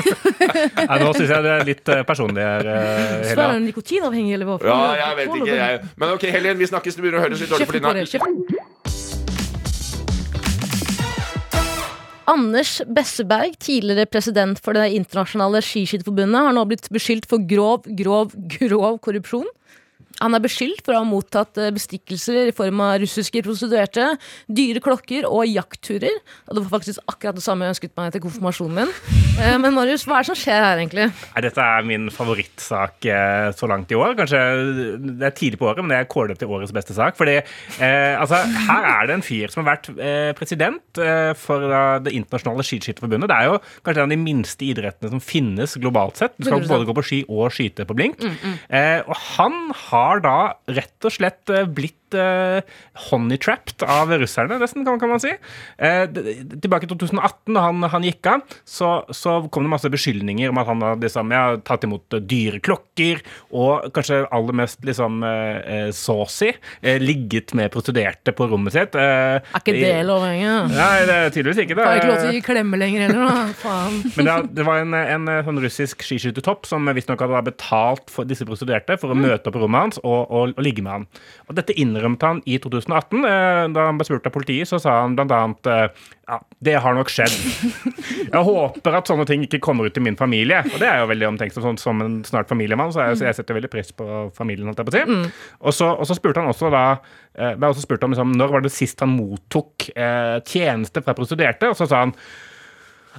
[0.88, 2.64] Nei, nå syns jeg det er litt eh, personlig her.
[2.64, 3.48] eh, Svär Hela.
[3.52, 4.58] han eller hva?
[4.64, 5.80] ja, jeg vet ikke, jeg.
[6.00, 6.96] Men ok, Helen, vi snakkes.
[6.96, 8.68] Du begynner å høres litt dårlig på dine.
[12.30, 18.36] Anders Besseberg, tidligere president for Det internasjonale skiskytterforbundet, har nå blitt beskyldt for grov, grov,
[18.54, 19.48] grov korrupsjon.
[20.20, 24.06] Han er beskyldt for å ha mottatt eh, bestikkelser i form av russiske prostituerte,
[24.50, 26.20] dyre klokker og jaktturer.
[26.48, 28.94] Og det var faktisk akkurat det samme jeg ønsket meg til konfirmasjonen min.
[29.40, 31.08] Eh, Men Marius, hva er det som skjer her, egentlig?
[31.46, 34.16] Dette er min favorittsak eh, så langt i år.
[34.18, 34.42] Kanskje
[35.20, 37.16] det er tidlig på året, men det er det til årets beste sak.
[37.18, 39.90] Fordi eh, altså, her er det en fyr som har vært
[40.36, 40.98] president
[41.40, 41.62] for
[42.04, 43.30] Det internasjonale skiskytterforbundet.
[43.30, 46.36] Det er jo kanskje en av de minste idrettene som finnes globalt sett.
[46.38, 48.22] Du skal både gå på ski og skyte på blink.
[48.68, 50.36] Eh, og han har da
[50.66, 51.68] rett og slett eh,
[52.10, 52.60] blitt uh,
[53.10, 55.30] honeytrapped av russerne, nesten, kan, kan man si.
[55.80, 56.06] Uh,
[56.60, 60.58] tilbake i 2018, da han, han gikk av, så, så kom det masse beskyldninger om
[60.60, 63.20] at han hadde liksom, ja, tatt imot eh, dyre klokker,
[63.56, 66.50] og kanskje aller mest liksom eh, saucy,
[67.00, 68.96] ligget med prostituerte på rommet sitt.
[68.98, 70.68] Er ikke det lov lenger?
[70.72, 71.86] Nei, det er tydeligvis ikke det.
[71.86, 73.46] Får ikke lov til å gi klemme lenger heller, da?
[73.62, 74.00] Faen.
[74.16, 78.46] Men det, det var en, en sånn russisk skiskyttertopp som visstnok hadde betalt for disse
[78.48, 79.26] prostituerte for å Mm.
[79.26, 81.04] møte opp rommet hans og, og, og ligge med han.
[81.50, 83.20] Og dette innrømte han i 2018.
[83.28, 86.94] Eh, da han ble spurt av politiet, så sa han annet eh, ja, det har
[86.96, 87.34] nok skjedd.
[88.34, 90.62] Jeg håper at sånne ting ikke kommer ut i min familie.
[90.70, 91.64] Og det er jo veldig omtenksomt.
[91.64, 94.68] Sånn, som en snart familiemann, så, jeg, så jeg setter veldig pris på familien.
[94.70, 95.32] holdt jeg på å si.
[95.58, 98.54] Og, så, og så spurte han også da eh, ble også spurt om liksom, når
[98.54, 102.14] var det sist han mottok eh, tjeneste fra prostituerte, og så sa han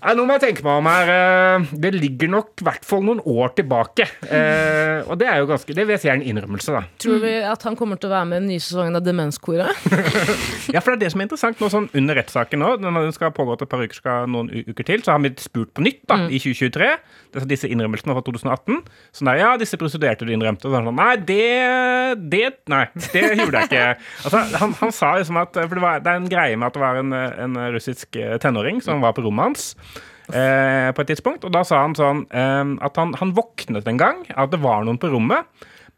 [0.01, 1.09] Nei, Nå må jeg tenke meg om her.
[1.11, 4.05] eh, Det ligger nok i hvert fall noen år tilbake.
[4.23, 6.81] Eh, og det er jo ganske Det vil jeg si er en innrømmelse, da.
[7.01, 9.75] Tror vi at han kommer til å være med i den nye sesongen av Demenskoret?
[10.73, 12.69] Ja, for det er det som er interessant nå sånn under rettssaken nå.
[12.79, 15.17] Når den skal pågå til et par uker, skal noen u- uker til, så har
[15.19, 16.89] han blitt spurt på nytt da, i 2023.
[17.33, 18.77] Det er disse innrømmelsene fra 2018.
[19.17, 20.69] Sånn der, ja, disse prostituerte du innrømte.
[20.69, 21.41] Og så sånn, nei, det,
[22.31, 23.85] det Nei, det gjorde jeg ikke.
[24.25, 26.77] Altså, han, han sa liksom at For det, var, det er en greie med at
[26.77, 29.67] det var en, en russisk eh, tenåring som var på rommet hans.
[30.29, 33.99] Eh, på et tidspunkt, og da sa han sånn eh, at han, han våknet en
[33.99, 35.49] gang, at det var noen på rommet,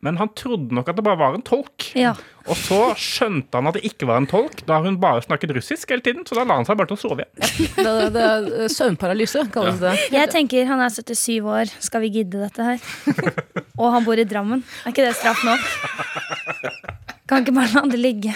[0.04, 1.86] men han trodde nok at det bare var en tolk.
[1.96, 2.12] Ja.
[2.44, 5.94] Og så skjønte han at det ikke var en tolk, da hun bare snakket russisk
[5.94, 6.26] hele tiden.
[6.28, 7.70] Så da la han seg bare til å sove igjen.
[7.78, 9.94] Det, det det søvnparalyse, kalles det.
[10.12, 12.84] Jeg tenker han er 77 år, skal vi gidde dette her?
[13.80, 14.66] Og han bor i Drammen.
[14.84, 15.64] Er ikke det straff nok?
[17.34, 18.34] Kan ikke bare la det ligge.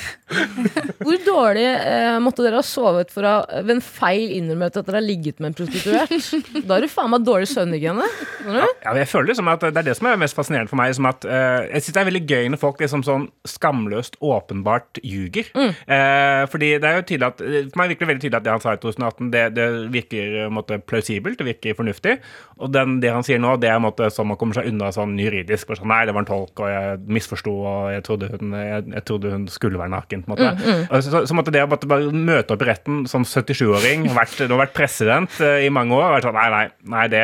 [1.06, 4.98] Hvor dårlig eh, måtte dere ha sovet for å ved en feil innrømmet at dere
[4.98, 6.14] har ligget med en prostituert?
[6.68, 8.08] Da er du faen meg dårlig søvnhygiene.
[8.48, 8.66] Ja?
[8.84, 10.96] Ja, jeg føler liksom at Det er det som er mest fascinerende for meg.
[10.98, 15.02] Som at, eh, jeg synes det er veldig gøy når folk liksom sånn skamløst åpenbart
[15.06, 15.52] ljuger.
[15.54, 18.56] Eh, fordi det er jo tydelig at For meg virker det veldig tydelig at det
[18.56, 22.18] han sa i 2018, det, det virker på en måte, plausibelt, det virker fornuftig.
[22.58, 24.72] Og den, det han sier nå, det er på en måte som å komme seg
[24.72, 25.70] unna sånn juridisk.
[25.70, 28.87] for sånn, Nei, det var en tolk, og jeg misforsto, og jeg trodde, hun, jeg,
[28.96, 30.24] jeg trodde hun skulle være naken.
[30.24, 30.50] på en måte.
[30.58, 31.02] Mm, mm.
[31.06, 34.76] så, så måtte det å bare møte opp i retten som 77-åring, du har vært
[34.78, 37.24] president eh, i mange år, og vært sånn, nei, nei, nei det,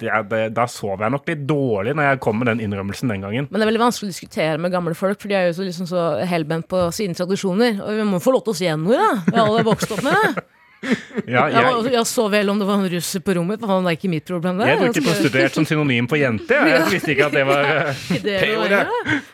[0.00, 3.24] det, det, da sov jeg nok litt dårlig når jeg kom med den innrømmelsen den
[3.26, 3.48] gangen.
[3.50, 5.66] Men det er veldig vanskelig å diskutere med gamle folk, for de er jo så,
[5.68, 7.82] liksom så helbent på sine tradisjoner.
[7.84, 9.10] Og vi må få lov til å si noe, da.
[9.28, 10.46] Vi har alle vokst opp med det.
[11.28, 13.66] Ja, Jeg, var, jeg, jeg så vel om det var en russer på rommet, for
[13.84, 14.54] det er ikke mitt problem.
[14.60, 14.64] Det.
[14.70, 16.54] jeg brukte prostituert som synonym på jente.
[16.54, 17.78] Jeg, visste ikke at det var eh,
[18.14, 18.82] det det P-ordet.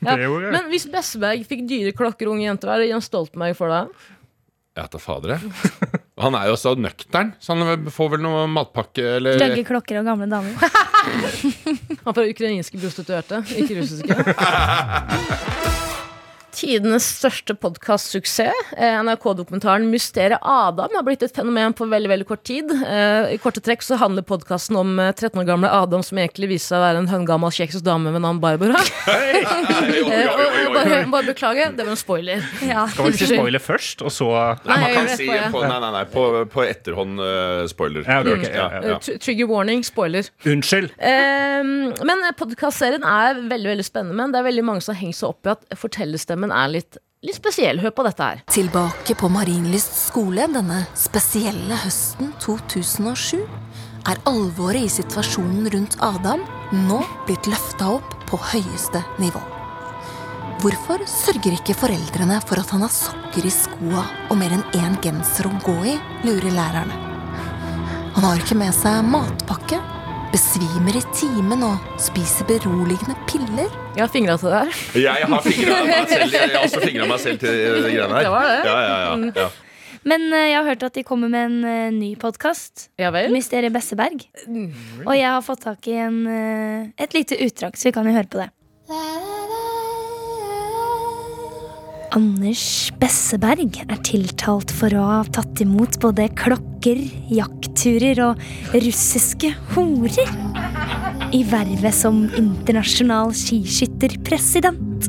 [0.08, 0.14] ja.
[0.56, 3.84] Men hvis Besseberg fikk dyre klokker, unge jenter, er det Jens Stoltenberg for deg?
[4.74, 5.40] Ja, ta fader, jeg.
[6.18, 10.04] Han er jo så nøktern, så han får vel noe matpakke eller Legge klokker og
[10.08, 10.52] gamle damer.
[12.04, 14.12] Han får ukrainske prostituerte, ikke russiske.
[16.54, 18.52] Tidenes største podkastsuksess.
[18.78, 22.70] Eh, NRK-dokumentaren 'Mysteriet Adam' har blitt et fenomen på veldig veldig kort tid.
[22.70, 26.48] Eh, I korte trekk så handler podkasten om eh, 13 år gamle Adam som egentlig
[26.54, 28.78] viser seg å være en høngammal kjeksus dame ved navn Barbara.
[28.78, 30.74] Oi, oi, oi, Eh, og, oi, oi.
[30.76, 32.44] bare, bare beklage, det var en spoiler.
[32.62, 32.86] Ja.
[32.92, 34.30] Skal vi si spoiler først, og så
[34.64, 38.06] Nei, man kan si på, nei, nei, nei, på, på etterhånd uh, spoiler.
[38.06, 38.80] Ja, okay, ok, Ja, ja, ja.
[38.94, 38.94] ja.
[38.94, 40.30] Eh, tr- Trigger warning, spoiler.
[40.46, 40.94] Unnskyld.
[41.02, 44.16] Um, men podkastserien er veldig veldig spennende.
[44.22, 45.66] Men det er veldig mange som har hengt seg opp i at
[46.44, 47.80] fortellerstemmen er litt, litt spesiell.
[47.80, 48.42] Hør på dette her.
[48.50, 53.44] Tilbake på Marienlyst skole denne spesielle høsten 2007
[54.04, 56.44] er alvoret i situasjonen rundt Adam
[56.86, 59.40] nå blitt løfta opp på høyeste nivå.
[60.60, 64.94] Hvorfor sørger ikke foreldrene for at han har sokker i skoa og mer enn én
[65.02, 67.00] genser å gå i, lurer lærerne.
[68.14, 69.80] Han har ikke med seg matpakke,
[70.34, 73.68] besvimer i timen og spiser beroligende piller.
[73.94, 74.80] Jeg har fingra til det her.
[75.04, 78.26] Jeg har fingra meg selv Jeg har også fingra meg selv til de greiene her.
[78.26, 78.56] Det var det.
[78.66, 79.46] Ja, ja, ja, ja.
[80.04, 82.88] Men eh, jeg har hørt at de kommer med en eh, ny podkast.
[83.00, 83.30] Ja vel?
[83.32, 84.26] Mysteriet Besseberg.
[85.06, 88.18] Og jeg har fått tak i en, eh, et lite utdrag, så vi kan jo
[88.18, 88.50] høre på det.
[92.14, 97.00] Anders Besseberg er tiltalt for å ha tatt imot både klokker,
[97.34, 100.30] jaktturer og russiske horer
[101.34, 105.08] i vervet som internasjonal skiskytterpresident.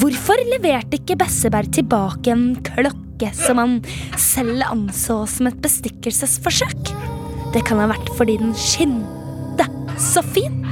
[0.00, 3.76] Hvorfor leverte ikke Besseberg tilbake en klokke som han
[4.16, 6.94] selv anså som et bestikkelsesforsøk?
[7.52, 9.68] Det kan ha vært fordi den skinte
[10.00, 10.64] så fint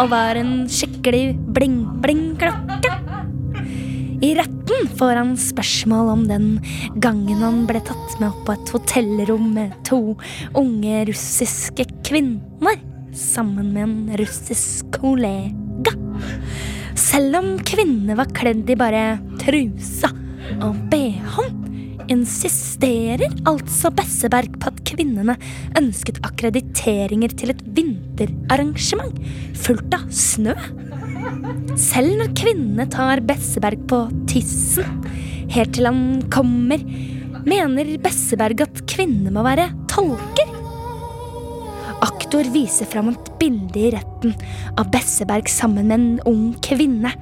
[0.00, 3.03] og var en skikkelig bling-bling-klokke.
[4.24, 6.46] I retten får han spørsmål om den
[7.02, 9.98] gangen han ble tatt med opp på et hotellrom med to
[10.56, 12.78] unge russiske kvinner
[13.14, 15.92] sammen med en russisk kollega.
[16.96, 19.04] Selv om kvinnene var kledd i bare
[19.42, 20.08] trusa
[20.64, 21.60] og bh-en,
[22.12, 25.36] insisterer altså Besseberg på at kvinnene
[25.80, 29.20] ønsket akkrediteringer til et vinterarrangement
[29.66, 30.56] fullt av snø.
[31.80, 35.04] Selv når kvinnene tar Besseberg på tissen,
[35.54, 36.82] helt til han kommer,
[37.44, 40.50] mener Besseberg at kvinner må være tolker.
[42.04, 44.34] Aktor viser fram et bilde i retten
[44.76, 47.12] av Besseberg sammen med en ung kvinne.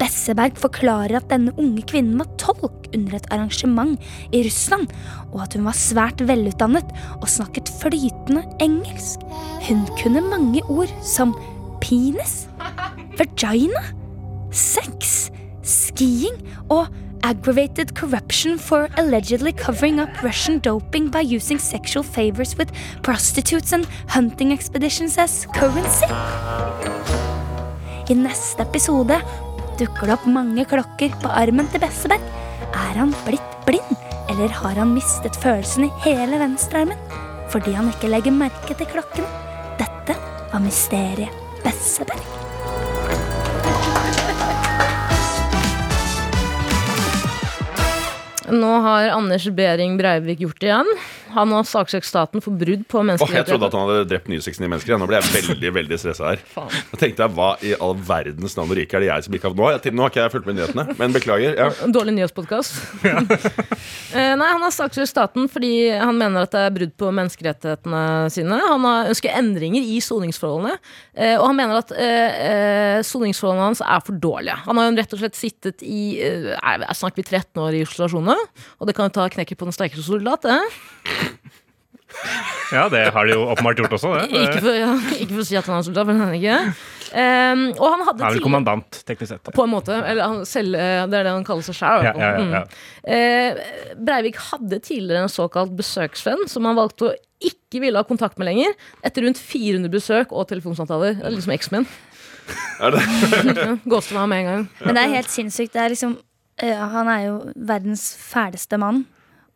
[0.00, 3.96] Besseberg forklarer at denne unge kvinnen var tolk under et arrangement
[4.32, 4.90] i Russland,
[5.32, 9.24] og at hun var svært velutdannet og snakket flytende engelsk.
[9.66, 11.34] Hun kunne mange ord som
[11.80, 12.46] penis,
[13.18, 13.82] vagina,
[14.50, 15.30] sex,
[15.66, 16.36] skiing
[16.70, 16.88] og
[17.26, 22.70] aggravated corruption for allegedly covering up Russian doping by using sexual favors with
[23.02, 26.06] prostitutes and hunting expeditions as currency.
[28.06, 29.18] I neste episode
[29.80, 32.22] dukker det opp mange klokker på armen til Besseberg.
[32.70, 33.96] Er han blitt blind,
[34.30, 37.00] eller har han mistet følelsen i hele venstrearmen
[37.50, 39.26] fordi han ikke legger merke til klokkene?
[39.78, 40.16] Dette
[40.52, 42.22] var mysteriet Besseberg.
[48.50, 50.92] Nå har Anders Behring Breivik gjort det igjen.
[51.34, 54.60] Han har saksøkt staten for brudd på Åh, jeg trodde at han hadde drept 69
[54.68, 54.98] mennesker.
[55.00, 56.42] Nå ble jeg veldig veldig stressa her.
[56.54, 56.70] Faen.
[56.92, 59.50] Da tenkte jeg, Hva i all verdens navn og rike er det jeg som ikke
[59.50, 61.56] har Nå, jeg- nå har ikke jeg fulgt med nyhetene, men beklager.
[61.58, 62.78] ja En dårlig nyhetspodkast.
[63.04, 63.20] Ja.
[64.36, 68.56] Nei, Han har saksøkt staten fordi han mener at det er brudd på menneskerettighetene sine.
[68.62, 70.76] Han har ønsker endringer i soningsforholdene,
[71.16, 74.56] eh, og han mener at eh, eh, soningsforholdene hans er for dårlige.
[74.66, 77.76] Han har jo rett og slett sittet i eh, er, er snakker vi 13 år
[77.76, 78.40] i isolasjoner,
[78.80, 80.46] og det kan jo ta knekken på den sterkeste soldat.
[80.46, 80.58] det.
[82.72, 84.12] Ja, det har de jo åpenbart gjort også.
[84.16, 84.40] det.
[84.40, 86.56] Ikke for, ja, ikke for å si at han er soldat, men han er ikke.
[87.06, 89.52] Um, og han hadde Han er vel kommandant, teknisk sett.
[89.54, 89.94] På en måte.
[89.94, 92.08] Eller han selv, eh, det er det han kaller seg sjøl.
[92.08, 92.64] Ja, ja, ja, ja.
[93.06, 97.14] Eh, Breivik hadde tidligere en såkalt besøksvenn som han valgte å
[97.46, 98.74] ikke ville ha kontakt med lenger.
[99.06, 101.20] Etter rundt 400 besøk og telefonsamtaler.
[101.22, 101.86] Er Liksom X-Men.
[102.82, 103.04] Er det?
[103.86, 104.70] Meg med en gang.
[104.82, 105.74] Men det er helt sinnssykt.
[105.76, 106.18] Det er liksom,
[106.62, 109.04] uh, han er jo verdens fæleste mann.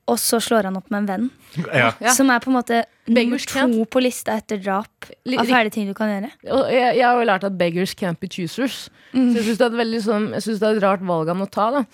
[0.08, 1.28] Og så slår han opp med en venn.
[1.74, 1.92] Ja.
[2.00, 2.14] Ja.
[2.16, 5.94] Som er på en måte nummer to på lista etter drap av fæle ting du
[5.98, 6.30] kan gjøre.
[6.54, 8.88] Og jeg, jeg har jo lært at beggars can't be choosers.
[9.10, 11.32] Så jeg syns det, er et veldig sånn- jeg synes det er et rart valg
[11.32, 11.70] han må ta.
[11.74, 11.84] Da.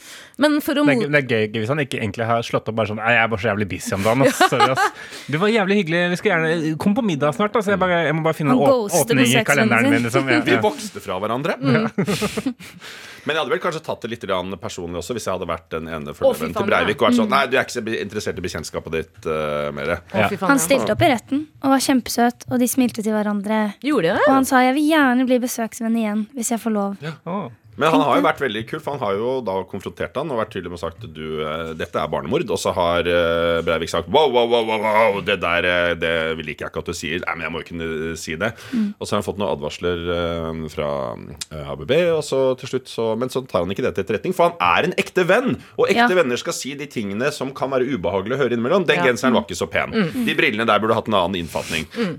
[0.43, 2.77] Men for å Det er, det er gøy hvis han ikke egentlig har slått opp
[2.77, 4.27] bare sånn jeg er bare så jævlig busy om dagen.
[4.27, 4.43] Ass.
[4.51, 4.93] Sorry, ass.
[5.33, 6.03] Det var jævlig hyggelig.
[6.13, 7.57] Vi skal gjerne Kom på middag snart.
[7.57, 7.73] Altså.
[7.73, 10.07] Jeg, bare, jeg må bare finne en åpning i kalenderen min.
[10.07, 10.31] Liksom.
[10.31, 11.57] Ja, Vi vokste fra hverandre.
[13.27, 15.67] Men jeg hadde vel kanskje tatt det litt grann personlig også, hvis jeg hadde vært
[15.75, 17.01] den ene faen, til Breivik.
[17.01, 19.97] Og vært sånn, nei, du er ikke så interessert i bekjentskapet ditt uh, mer.
[20.15, 20.29] Ja.
[20.47, 23.61] Han stilte opp retten og var kjempesøt, og de smilte til hverandre.
[23.85, 26.99] Gjorde de Og han sa jeg vil gjerne bli besøksvenn igjen hvis jeg får lov.
[27.27, 27.39] Å.
[27.77, 30.39] Men han har jo vært veldig kul, for han har jo da konfrontert han og
[30.41, 32.47] vært tydelig med sagt du, eh, dette er barnemord.
[32.49, 36.67] Og så har eh, Breivik sagt wow, wow, wow, wow, det der eh, det liker
[36.67, 37.21] jeg ikke at du sier.
[37.27, 38.53] Nei, men jeg må jo kunne si det.
[38.97, 40.05] Og så har han fått noen advarsler
[40.73, 40.89] fra
[41.75, 44.51] ABB, og så til slutt så Men så tar han ikke det til etterretning, for
[44.51, 45.57] han er en ekte venn.
[45.77, 46.09] Og ekte Ja.
[46.17, 48.87] venner skal si de tingene som kan være ubehagelige å høre innimellom.
[48.87, 49.07] Den Ja.
[49.11, 49.93] genseren var ikke så pen.
[50.27, 51.87] De brillene der burde hatt en annen innfatning.
[51.97, 52.17] Mm.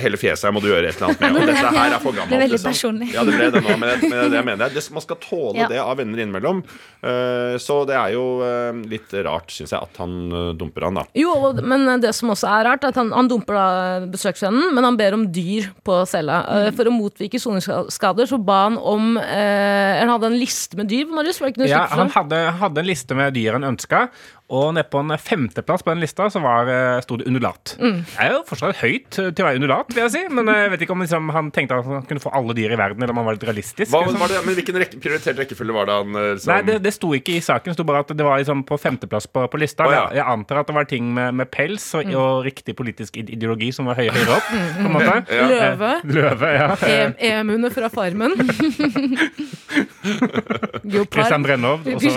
[0.00, 1.36] hele fjeset her må du gjøre et eller annet med.
[1.42, 2.30] Og dette her er for gammelt.
[2.30, 2.72] Det er veldig liksom.
[2.72, 3.08] personlig.
[3.14, 4.74] Ja, det ble det nå, men, men det mener jeg.
[4.74, 5.68] Det, man skal tåle Ja.
[5.70, 6.62] det av venner innimellom.
[7.02, 11.00] Eh, så det er jo eh, litt rart, syns jeg, at han eh, dumper han,
[11.00, 11.04] da.
[11.18, 13.66] Jo, men det som også er rart, er at han, han dumper da
[14.10, 16.40] besøksvennen, men han ber om dyr på cella.
[16.48, 16.76] Mm.
[16.78, 21.06] For å motvike soningsskader så ba han om eh, Han hadde en liste med dyr,
[21.10, 21.40] Marius?
[21.40, 24.08] Var det ikke noe Ja, han hadde, hadde en liste med dyr han ønska,
[24.48, 27.74] og nede på en femteplass på den lista så var, eh, sto det undulat.
[27.78, 27.98] Mm.
[28.08, 30.70] Det er jo fortsatt høyt til å være undulat, vil jeg si, men eh, jeg
[30.72, 33.12] vet ikke om liksom, han tenkte at han kunne få alle dyr i verden, eller
[33.12, 33.90] om han var litt realistisk.
[33.92, 34.20] Hva, liksom.
[34.22, 36.92] var det, men Hvilken rekke, prioritert rekkefølge var det han eh, liksom Nei, det, det
[36.96, 37.68] sto ikke i saken.
[37.74, 39.84] Det sto bare at det var liksom på femteplass på, på lista.
[39.84, 40.00] Oh, ja.
[40.08, 42.14] jeg, jeg antar at det var ting med, med pels og, Mm.
[42.16, 44.46] og riktig politisk ideologi som var høyere, høyere opp.
[44.48, 45.14] På en måte.
[45.50, 45.90] Løve.
[45.98, 46.68] Eh, Løve, ja.
[46.88, 48.32] E- Emuene fra Farmen.
[50.08, 51.42] Christian Geopard.
[51.42, 51.84] Brennov.
[51.94, 52.08] Og så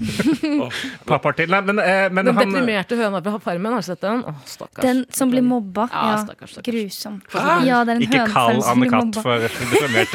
[1.08, 1.50] Pappaer til.
[1.52, 4.22] Nei, men, eh, men Den han deprimerte høna fra Farmen, har du sett den?
[4.24, 4.82] Å, stakkars.
[4.84, 5.86] Den som blir mobba.
[5.92, 6.68] Ja, Ja, stakkars, stakkars.
[6.74, 7.20] Grusom.
[7.66, 9.20] Ja, det er en Ikke kall hønefellen som Anne blir Katt mobba.
[9.22, 10.12] for deprimert.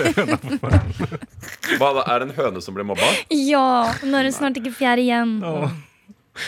[1.79, 2.03] Hva, da?
[2.13, 3.09] er det en høne som blir mobba?
[3.33, 3.65] Ja,
[4.05, 5.37] nå er det snart ikke fjær igjen.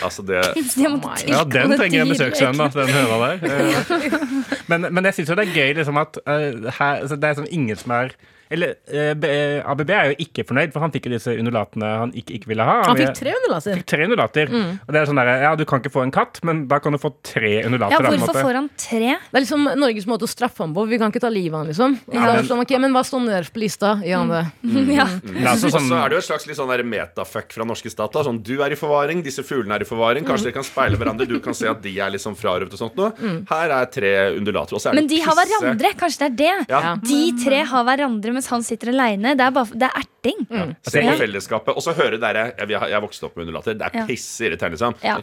[0.04, 2.18] Altså, det Så jeg måtte Ja, den trenger en dyr.
[2.58, 3.36] da, den høna der.
[3.48, 7.30] Eh, Men, men jeg syns jo det er gøy liksom at eh, her, altså, det
[7.30, 8.12] er sånn ingen som er
[8.50, 12.12] eller eh, eh, ABB er jo ikke fornøyd, for han fikk jo disse undulatene han
[12.16, 12.78] ikke, ikke ville ha.
[12.88, 13.78] Han fikk tre undulater.
[13.80, 14.52] fikk tre undulater.
[14.54, 16.94] Og det er sånn der, ja, du kan ikke få en katt, men da kan
[16.96, 18.08] du få tre undulater.
[18.08, 19.14] Ja, hvorfor får han tre?
[19.28, 20.86] Det er liksom Norges måte å straffe ham på.
[20.88, 21.98] Vi kan ikke ta livet av ham, liksom.
[22.14, 23.96] Ja, er sånn, okay, men hva står nederst på lista?
[24.04, 24.44] Gjør han det.
[24.98, 25.04] Ja.
[25.04, 27.90] Det er altså sånn, så er det jo et slags litt sånn metafuck fra norske
[27.92, 28.10] stat.
[28.14, 28.22] da.
[28.26, 30.24] Sånn, du er i forvaring, disse fuglene er i forvaring.
[30.26, 31.28] Kanskje dere kan speile hverandre.
[31.28, 33.12] Du kan se at de er liksom frarøvet og sånt noe.
[33.50, 34.78] Her er tre undulater.
[34.78, 35.92] Og så er det Men de har hverandre.
[36.00, 36.72] Kanskje det er det.
[36.72, 36.94] Ja.
[37.02, 39.34] De tre har hverandre mens han sitter aleine.
[39.38, 40.44] Det er, bare, det er erting.
[40.86, 41.14] Se på Ja.
[41.18, 41.76] fellesskapet.
[41.76, 43.74] Og så høre dere Jeg, jeg har vokst opp med undulater.
[43.78, 44.78] Det er piss irriterende.
[44.78, 44.94] Liksom.
[45.04, 45.18] Ja.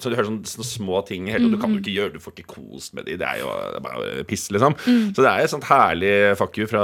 [0.00, 1.54] Så du hører sånne, sånne små ting hele tiden.
[1.56, 3.16] Du kan jo ikke gjøre Du får ikke kost med de.
[3.20, 4.74] Det er jo det er bare piss, liksom.
[4.86, 5.10] Mm.
[5.16, 6.82] Så det er et sånt herlig fuck you fra,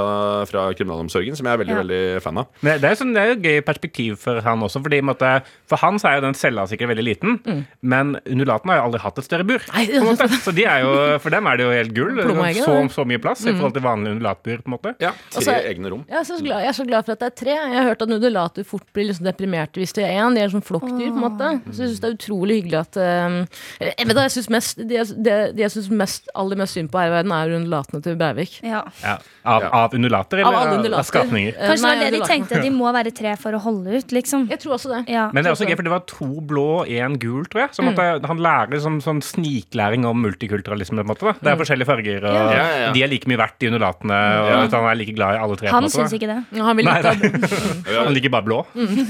[0.49, 1.81] fra kriminalomsorgen som jeg er veldig, Ja.
[1.83, 2.47] veldig fan av.
[2.65, 4.81] Men det er, sånn, det er jo et gøy perspektiv for han også.
[4.83, 5.31] Fordi, måtte,
[5.69, 9.01] for han så er jo den cella sikkert veldig liten, men undulatene har jo aldri
[9.03, 9.61] hatt et større bur.
[9.73, 9.85] Nei.
[10.47, 10.91] Så de er jo,
[11.23, 12.19] for dem er det jo helt gull.
[12.57, 14.61] Så, så mye plass i forhold til vanlig undulatbur.
[14.63, 16.03] på en måte Ja, Tre Altså, egne rom.
[16.09, 17.53] Jeg er, så glad, jeg er så glad for at det er tre.
[17.55, 20.35] Jeg har hørt at nudelater fort blir liksom deprimerte hvis det er én.
[20.35, 21.49] De er sånn flokkdyr, på en måte.
[21.71, 23.37] Så jeg syns det er utrolig hyggelig at um,
[23.79, 26.89] jeg vet da, jeg synes mest, De, jeg- de, de jeg syns aller mest synd
[26.91, 28.59] på her i verden, er undulatene til Breivik.
[28.63, 28.83] Ja.
[29.03, 29.17] Ja.
[29.47, 31.53] Av, av undulater, eller av, av skapninger?
[31.55, 32.61] Eh, Kanskje det var det de tenkte.
[32.63, 34.47] De må være tre for å holde ut, liksom.
[34.51, 35.03] Jeg tror også det.
[35.13, 35.29] Ja.
[35.33, 37.69] Men det er også gøy, for det var to blå og én gul, tror jeg.
[37.77, 38.25] Så Mm.
[38.27, 40.97] han lærer sånn, sånn sniklæring om multikulturalisme.
[40.97, 41.33] på en måte, da.
[41.41, 42.91] Det er forskjellige farger, og Ja, ja, ja.
[42.93, 44.17] de er like mye verdt, de undulatene.
[44.41, 44.61] Og Ja.
[44.63, 45.69] at han er like glad i alle tre.
[45.73, 46.37] Han syns ikke det.
[46.55, 47.95] Han vil Nei, ikke nei.
[48.07, 48.59] Han liker bare blå.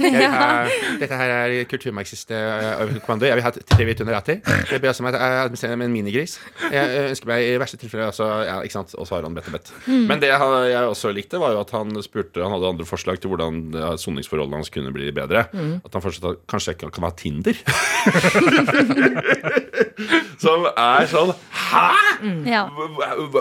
[1.01, 3.27] dette her er kulturmarxist uh, kommando.
[3.29, 4.41] Jeg vil ha tre hvite undulater.
[4.69, 6.37] Det blir også meg uh, med en minigris.
[6.73, 8.95] Jeg ønsker meg i verste tilfelle altså, ja, ikke sant?
[8.97, 9.73] Og så har han bedt og bedt.
[9.87, 13.31] Men det jeg også likte, var jo at han spurte Han hadde andre forslag til
[13.33, 13.53] hvordan
[14.01, 15.47] soningsforholdene hans kunne bli bedre.
[15.51, 17.55] At han fortsatt at kanskje ikke kan ha Tinder.
[20.41, 21.33] Som er sånn
[21.67, 21.87] Hæ?!
[22.47, 22.67] Ja.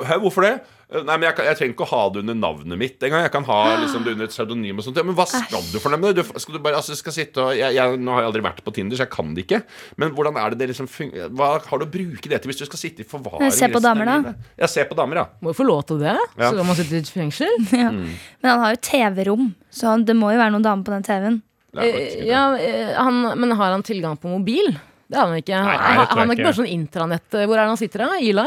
[0.06, 0.54] Hæ, Hvorfor det?
[0.86, 3.24] Nei, men jeg, kan, jeg trenger ikke å ha det under navnet mitt engang.
[3.26, 4.78] Jeg kan ha liksom, det under et pseudonym.
[4.78, 5.00] og sånt.
[5.00, 6.22] Ja, men hva skal du for noe med det?
[6.22, 8.60] Du, skal du bare, altså, skal sitte og, jeg, jeg, nå har jeg aldri vært
[8.62, 9.58] på Tinder, så jeg kan det ikke.
[9.98, 10.86] Men hvordan er det det liksom
[11.34, 13.50] Hva har du å bruke det til hvis du skal sitte i forvaring?
[13.50, 14.34] Se på damer, da.
[14.62, 15.26] Ja, se på damer, ja.
[15.42, 16.14] Må jo få lov til det.
[16.38, 16.52] Ja.
[16.52, 17.58] Så kan man sitte i fengsel.
[17.82, 17.90] Ja.
[17.90, 21.06] Men han har jo TV-rom, så han, det må jo være noen damer på den
[21.10, 21.40] TV-en.
[21.74, 24.70] Er Eh, Ja, eh, han, men har han tilgang på mobil?
[25.10, 25.58] Det har han ikke.
[25.66, 26.32] Nei, han, han har ikke.
[26.38, 27.26] ikke bare sånn intranett.
[27.34, 28.16] Hvor er det han sitter da?
[28.22, 28.46] Ila?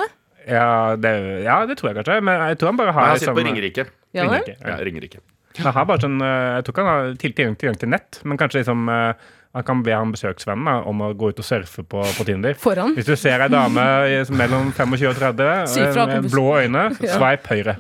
[0.50, 1.12] Ja det,
[1.46, 2.20] ja, det tror jeg kanskje.
[2.24, 3.86] Men jeg tror han bare Nei, har han sitter på Ringerike.
[4.14, 4.24] Ja.
[4.26, 4.78] Ringerike, Ja.
[4.88, 5.20] Ringerike.
[5.60, 8.20] Han har bare sånn eh, Jeg tror ikke han har til- tilgang, tilgang til nett,
[8.24, 9.14] men kanskje liksom eh,
[9.60, 12.56] han kan be han besøksvennen da, om å gå ut og surfe på, på Tinder.
[12.60, 12.94] Foran?
[12.96, 16.86] Hvis du ser ei dame i- mellom 25 og 30, fra, eh, med blå øyne,
[17.18, 17.76] sveip høyre.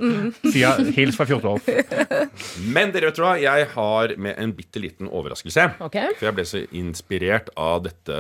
[0.51, 0.63] Si
[0.97, 2.19] hils fra 1412.
[2.75, 5.69] Men dere vet du hva, jeg har med en bitte liten overraskelse.
[5.87, 6.11] Okay.
[6.19, 8.19] For jeg ble så inspirert av dette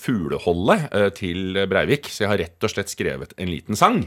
[0.00, 4.04] fugleholdet eh, til Breivik, så jeg har rett og slett skrevet en liten sang.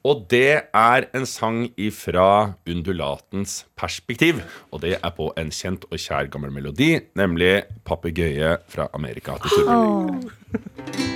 [0.00, 4.40] Og det er en sang ifra undulatens perspektiv.
[4.72, 9.50] Og det er på en kjent og kjær gammel melodi, nemlig 'Papegøye fra Amerika til
[9.50, 10.24] Turbulent'.
[10.24, 11.10] Åh.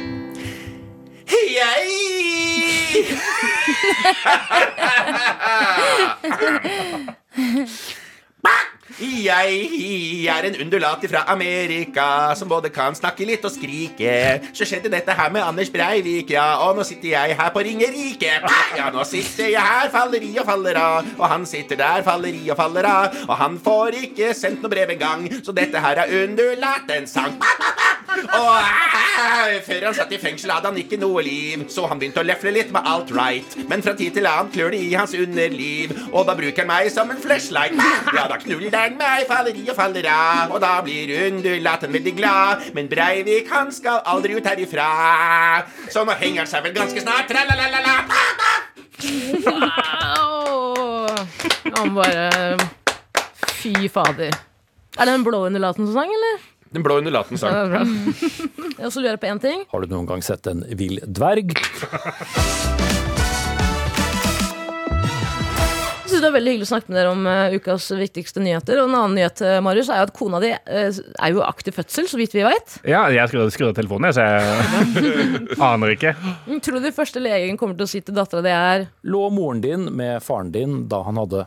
[1.55, 2.05] jeg
[8.85, 14.13] Jeg er en undulat fra Amerika som både kan snakke litt og skrike.
[14.53, 18.35] Så skjedde dette her med Anders Breivik, ja, og nå sitter jeg her på Ringerike.
[18.77, 22.37] Ja, nå sitter jeg her, faller i og faller av, og han sitter der, faller
[22.37, 26.05] i og faller av, og han får ikke sendt noe brev engang, så dette her
[26.05, 27.41] er undulatens sang.
[28.15, 32.23] Og eh, før han satt i fengsel, hadde han ikke noe liv, så han begynte
[32.23, 33.57] å lefle litt med alt right.
[33.71, 36.93] Men fra tid til annen klør det i hans underliv, og da bruker han meg
[36.95, 37.81] som en flashlight.
[38.15, 42.65] Ja, da knuller meg, faller i og faller av, og da blir undulaten veldig glad.
[42.77, 44.89] Men Breivik, han skal aldri ut herifra,
[45.93, 47.29] så nå henger han seg vel ganske snart.
[47.31, 47.97] Tralalala.
[49.45, 51.09] Wow.
[51.75, 52.57] Han bare
[53.61, 54.35] Fy fader.
[54.95, 56.43] Er det en blå undulaten-sang, eller?
[56.75, 57.55] Den blå undulaten Ja, sang.
[57.55, 57.83] det er bra.
[58.79, 59.65] Jeg også lurer på én ting.
[59.73, 61.55] Har du noen gang sett en vill dverg?
[66.25, 68.81] Det var veldig hyggelig å snakke med dere om uh, ukas viktigste nyheter.
[68.81, 71.77] Og en annen nyhet, eh, Marius, er jo at kona di uh, er jo aktiv
[71.77, 72.79] fødsel, så vidt vi vet.
[72.89, 76.15] Ja, jeg skrudde av telefonen, jeg, så jeg aner ikke.
[76.65, 79.89] Tror du første legen kommer til å si til dattera di er Lå moren din
[79.93, 81.47] med faren din da han hadde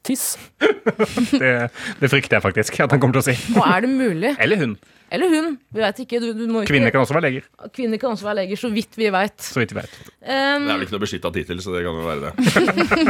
[0.00, 0.38] badetiss?
[1.40, 3.34] Det, det frykter jeg faktisk at han kommer til å si.
[3.56, 4.34] Og er det mulig?
[4.40, 4.76] Eller hun.
[5.10, 5.58] Eller hun.
[5.74, 6.20] Vi veit ikke.
[6.20, 6.72] Du, du må ikke.
[6.72, 9.50] Kvinner kan også være leger, Kvinner kan også være leger, så vidt vi veit.
[9.50, 9.98] Um, vet.
[10.22, 12.32] Det er vel ikke noe beskytta tittel, så det kan jo være det.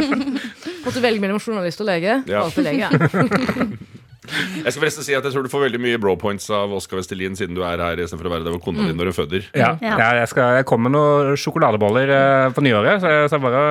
[0.85, 2.21] Måtte velge mellom journalist og lege.
[2.27, 2.45] Ja.
[2.45, 3.99] Valgte lege, ja.
[4.65, 6.99] Jeg skal forresten si at jeg tror du får veldig mye bro points av Oskar
[7.01, 9.47] Vestelin siden du er her istedenfor å være der hvor kona di når du føder.
[9.57, 9.97] Ja, Ja.
[10.21, 13.61] jeg, skal, jeg kommer med noen sjokoladeboller eh, på nyåret, så jeg skal bare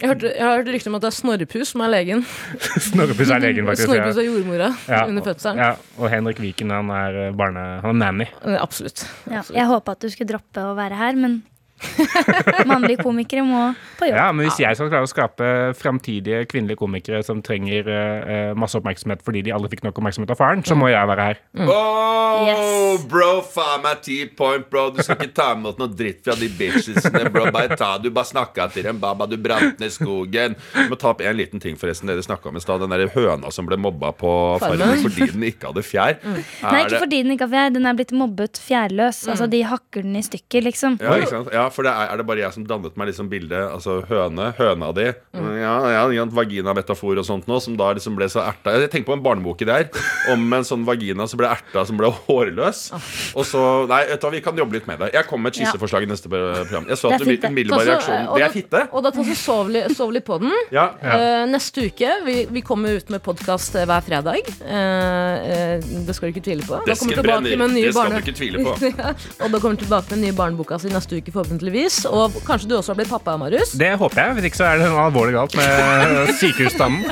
[0.00, 2.24] Jeg hørte, jeg har hørt rykte om at det er Snorrepus som er legen.
[2.90, 3.88] Snorrepus er legen, faktisk.
[3.90, 5.04] Snorrepus er jordmora Ja.
[5.08, 5.62] under fødselen.
[5.62, 7.64] Ja, og Henrik Viken, han er eh, barne...
[7.84, 8.28] Han er nanny.
[8.44, 9.06] Eh, Absolutt.
[9.30, 11.42] Ja, jeg håpa at du skulle droppe å være her, men
[12.70, 13.62] mannlige komikere må
[13.98, 14.16] på jobb.
[14.16, 18.78] Ja, men hvis jeg skal klare å skape framtidige kvinnelige komikere som trenger uh, masse
[18.78, 21.42] oppmerksomhet fordi de aldri fikk nok oppmerksomhet av faren, så må jeg være her.
[21.66, 23.04] Oh, Yes.
[23.06, 24.88] bro, faen meg ti point, bro.
[24.94, 27.44] Du skal ikke ta imot noe dritt fra de bitchesene, bro.
[27.54, 29.28] Bare ta, Du bare snakka til dem, baba.
[29.30, 30.56] Du brant ned skogen.
[30.74, 32.10] Du må ta opp en liten ting, forresten.
[32.10, 32.82] Dere snakka om i stad.
[32.82, 34.32] Den der høna som ble mobba på
[34.62, 34.98] Farmen.
[35.04, 36.18] fordi den ikke hadde fjær.
[36.26, 37.74] Nei, Er ikke fordi den ikke har fjær.
[37.76, 39.22] Den er blitt mobbet fjærløs.
[39.30, 40.98] Altså, de hakker den i stykker, liksom.
[41.02, 41.52] Ja, ikke sant?
[41.54, 44.50] ja, for det er, er det bare jeg som dannet meg liksom bildet Altså høne,
[44.58, 45.06] høna di.
[45.34, 48.74] Ja, ja, ja Vaginametafor og sånt noe, Som da liksom ble så erta.
[48.76, 49.88] Jeg tenker på en barnebok i der.
[50.32, 52.86] Om en sånn vagina som ble erta Som ble hårløs.
[53.34, 55.12] Og så, nei, vet du vi kan jobbe litt med det.
[55.14, 56.88] Jeg kommer med et skisseforslag i neste program.
[56.90, 58.82] Jeg så at så- reaksjonen Det er fitte.
[58.92, 60.52] Og da tar så sov, sov litt på den.
[60.72, 64.48] Ja, Eh, neste uke Vi, vi kommer ut med podkast hver fredag.
[64.60, 66.80] Uh, eh, det skal du ikke tvile på.
[66.84, 68.74] Vi Desken brenner med en ny Det skal du ikke tvile på.
[68.94, 69.12] Ja,
[69.44, 71.53] og da kommer vi tilbake med den nye barneboka si neste uke, forhåpentligvis.
[72.10, 73.74] Og kanskje du også har blitt pappa, Marius?
[73.78, 74.34] Det håper jeg.
[74.38, 77.04] Hvis ikke så er det noe alvorlig galt med sykehusstanden.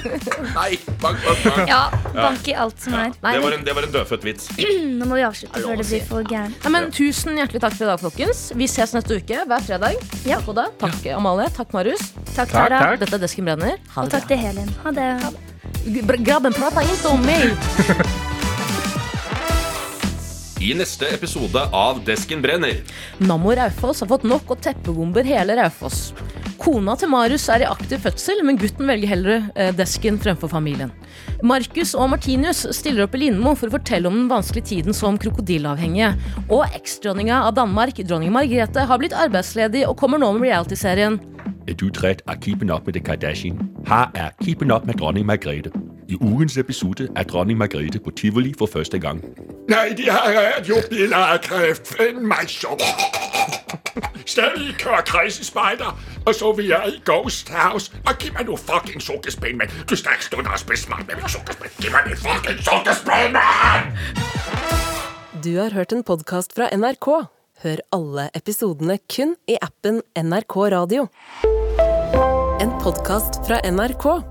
[0.56, 0.70] Nei,
[1.02, 1.82] bank, bank, bank Ja,
[2.16, 3.12] bank i alt som er.
[3.22, 4.48] Nei, det var, en, det var en dødfødt vits
[4.98, 6.58] Nå må vi avslutte før det blir for gærent.
[6.64, 8.42] Nei, men Tusen hjertelig takk for i dag, folkens.
[8.58, 9.96] Vi ses neste uke hver fredag.
[10.26, 10.40] Ja.
[10.42, 10.66] Takk, Oda.
[10.82, 11.48] Takk, Amalie.
[11.56, 12.12] Takk, Marius.
[12.34, 12.82] Takk, Tara.
[12.82, 13.00] takk.
[13.04, 13.78] Dette er Desken Brenner.
[13.94, 14.68] Ha Og takk til Helin.
[14.84, 15.08] Ha det.
[16.22, 18.28] Grabben, prata ikke om meg!
[20.62, 22.76] I neste episode av Desken brenner
[23.18, 26.12] Nammo Raufoss har fått nok og teppebomber hele Raufoss.
[26.62, 30.92] Kona til Marius er i aktiv fødsel, men gutten velger heller eh, desken fremfor familien.
[31.42, 35.18] Markus og Martinius stiller opp i Lindmo for å fortelle om den vanskelige tiden som
[35.18, 36.12] krokodilleavhengige.
[36.44, 41.18] Og eksdronninga av Danmark, dronning Margrethe, har blitt arbeidsledig og kommer nå med realityserien
[41.66, 43.58] Er du træt av Keeping Up med The Kardashian?
[43.90, 45.74] Her er Keeping Up med dronning Margrethe.
[46.06, 49.24] I ugens episode er dronning Margrethe på Tivoli for første gang.
[49.68, 52.84] Nej, de har radiobiler af kræften, mig så.
[54.26, 57.92] Stadig kører kredsespejder, og så vi er i Ghost House.
[58.06, 59.70] Og giv mig nu fucking sukkerspænd, mand.
[59.90, 61.70] Du skal ikke stå der og spise smart med min sukkerspænd.
[61.82, 63.84] Giv mig min fucking sukkerspænd, mand!
[65.44, 67.28] Du har hørt en podkast fra NRK.
[67.62, 71.06] Hør alle episodene kun i appen NRK Radio.
[72.60, 74.24] En podkast fra NRK.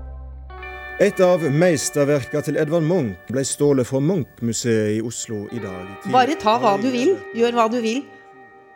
[1.00, 5.88] Et av meisterverka til Edvard Munch ble stålet fra Munch-museet i Oslo i dag.
[6.12, 8.02] Bare ta hva du vil, gjør hva du vil.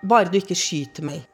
[0.06, 1.26] Bare du ikke skyter meg.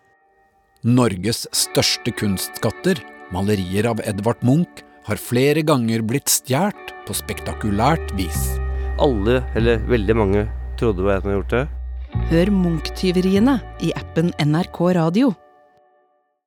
[0.83, 2.99] Norges største kunstskatter,
[3.31, 8.43] malerier av Edvard Munch, har flere ganger blitt stjålet på spektakulært vis.
[9.03, 10.45] Alle, eller veldig mange,
[10.81, 11.65] trodde jeg hadde gjort det.
[12.33, 15.31] Hør Munch-tyveriene i appen NRK Radio.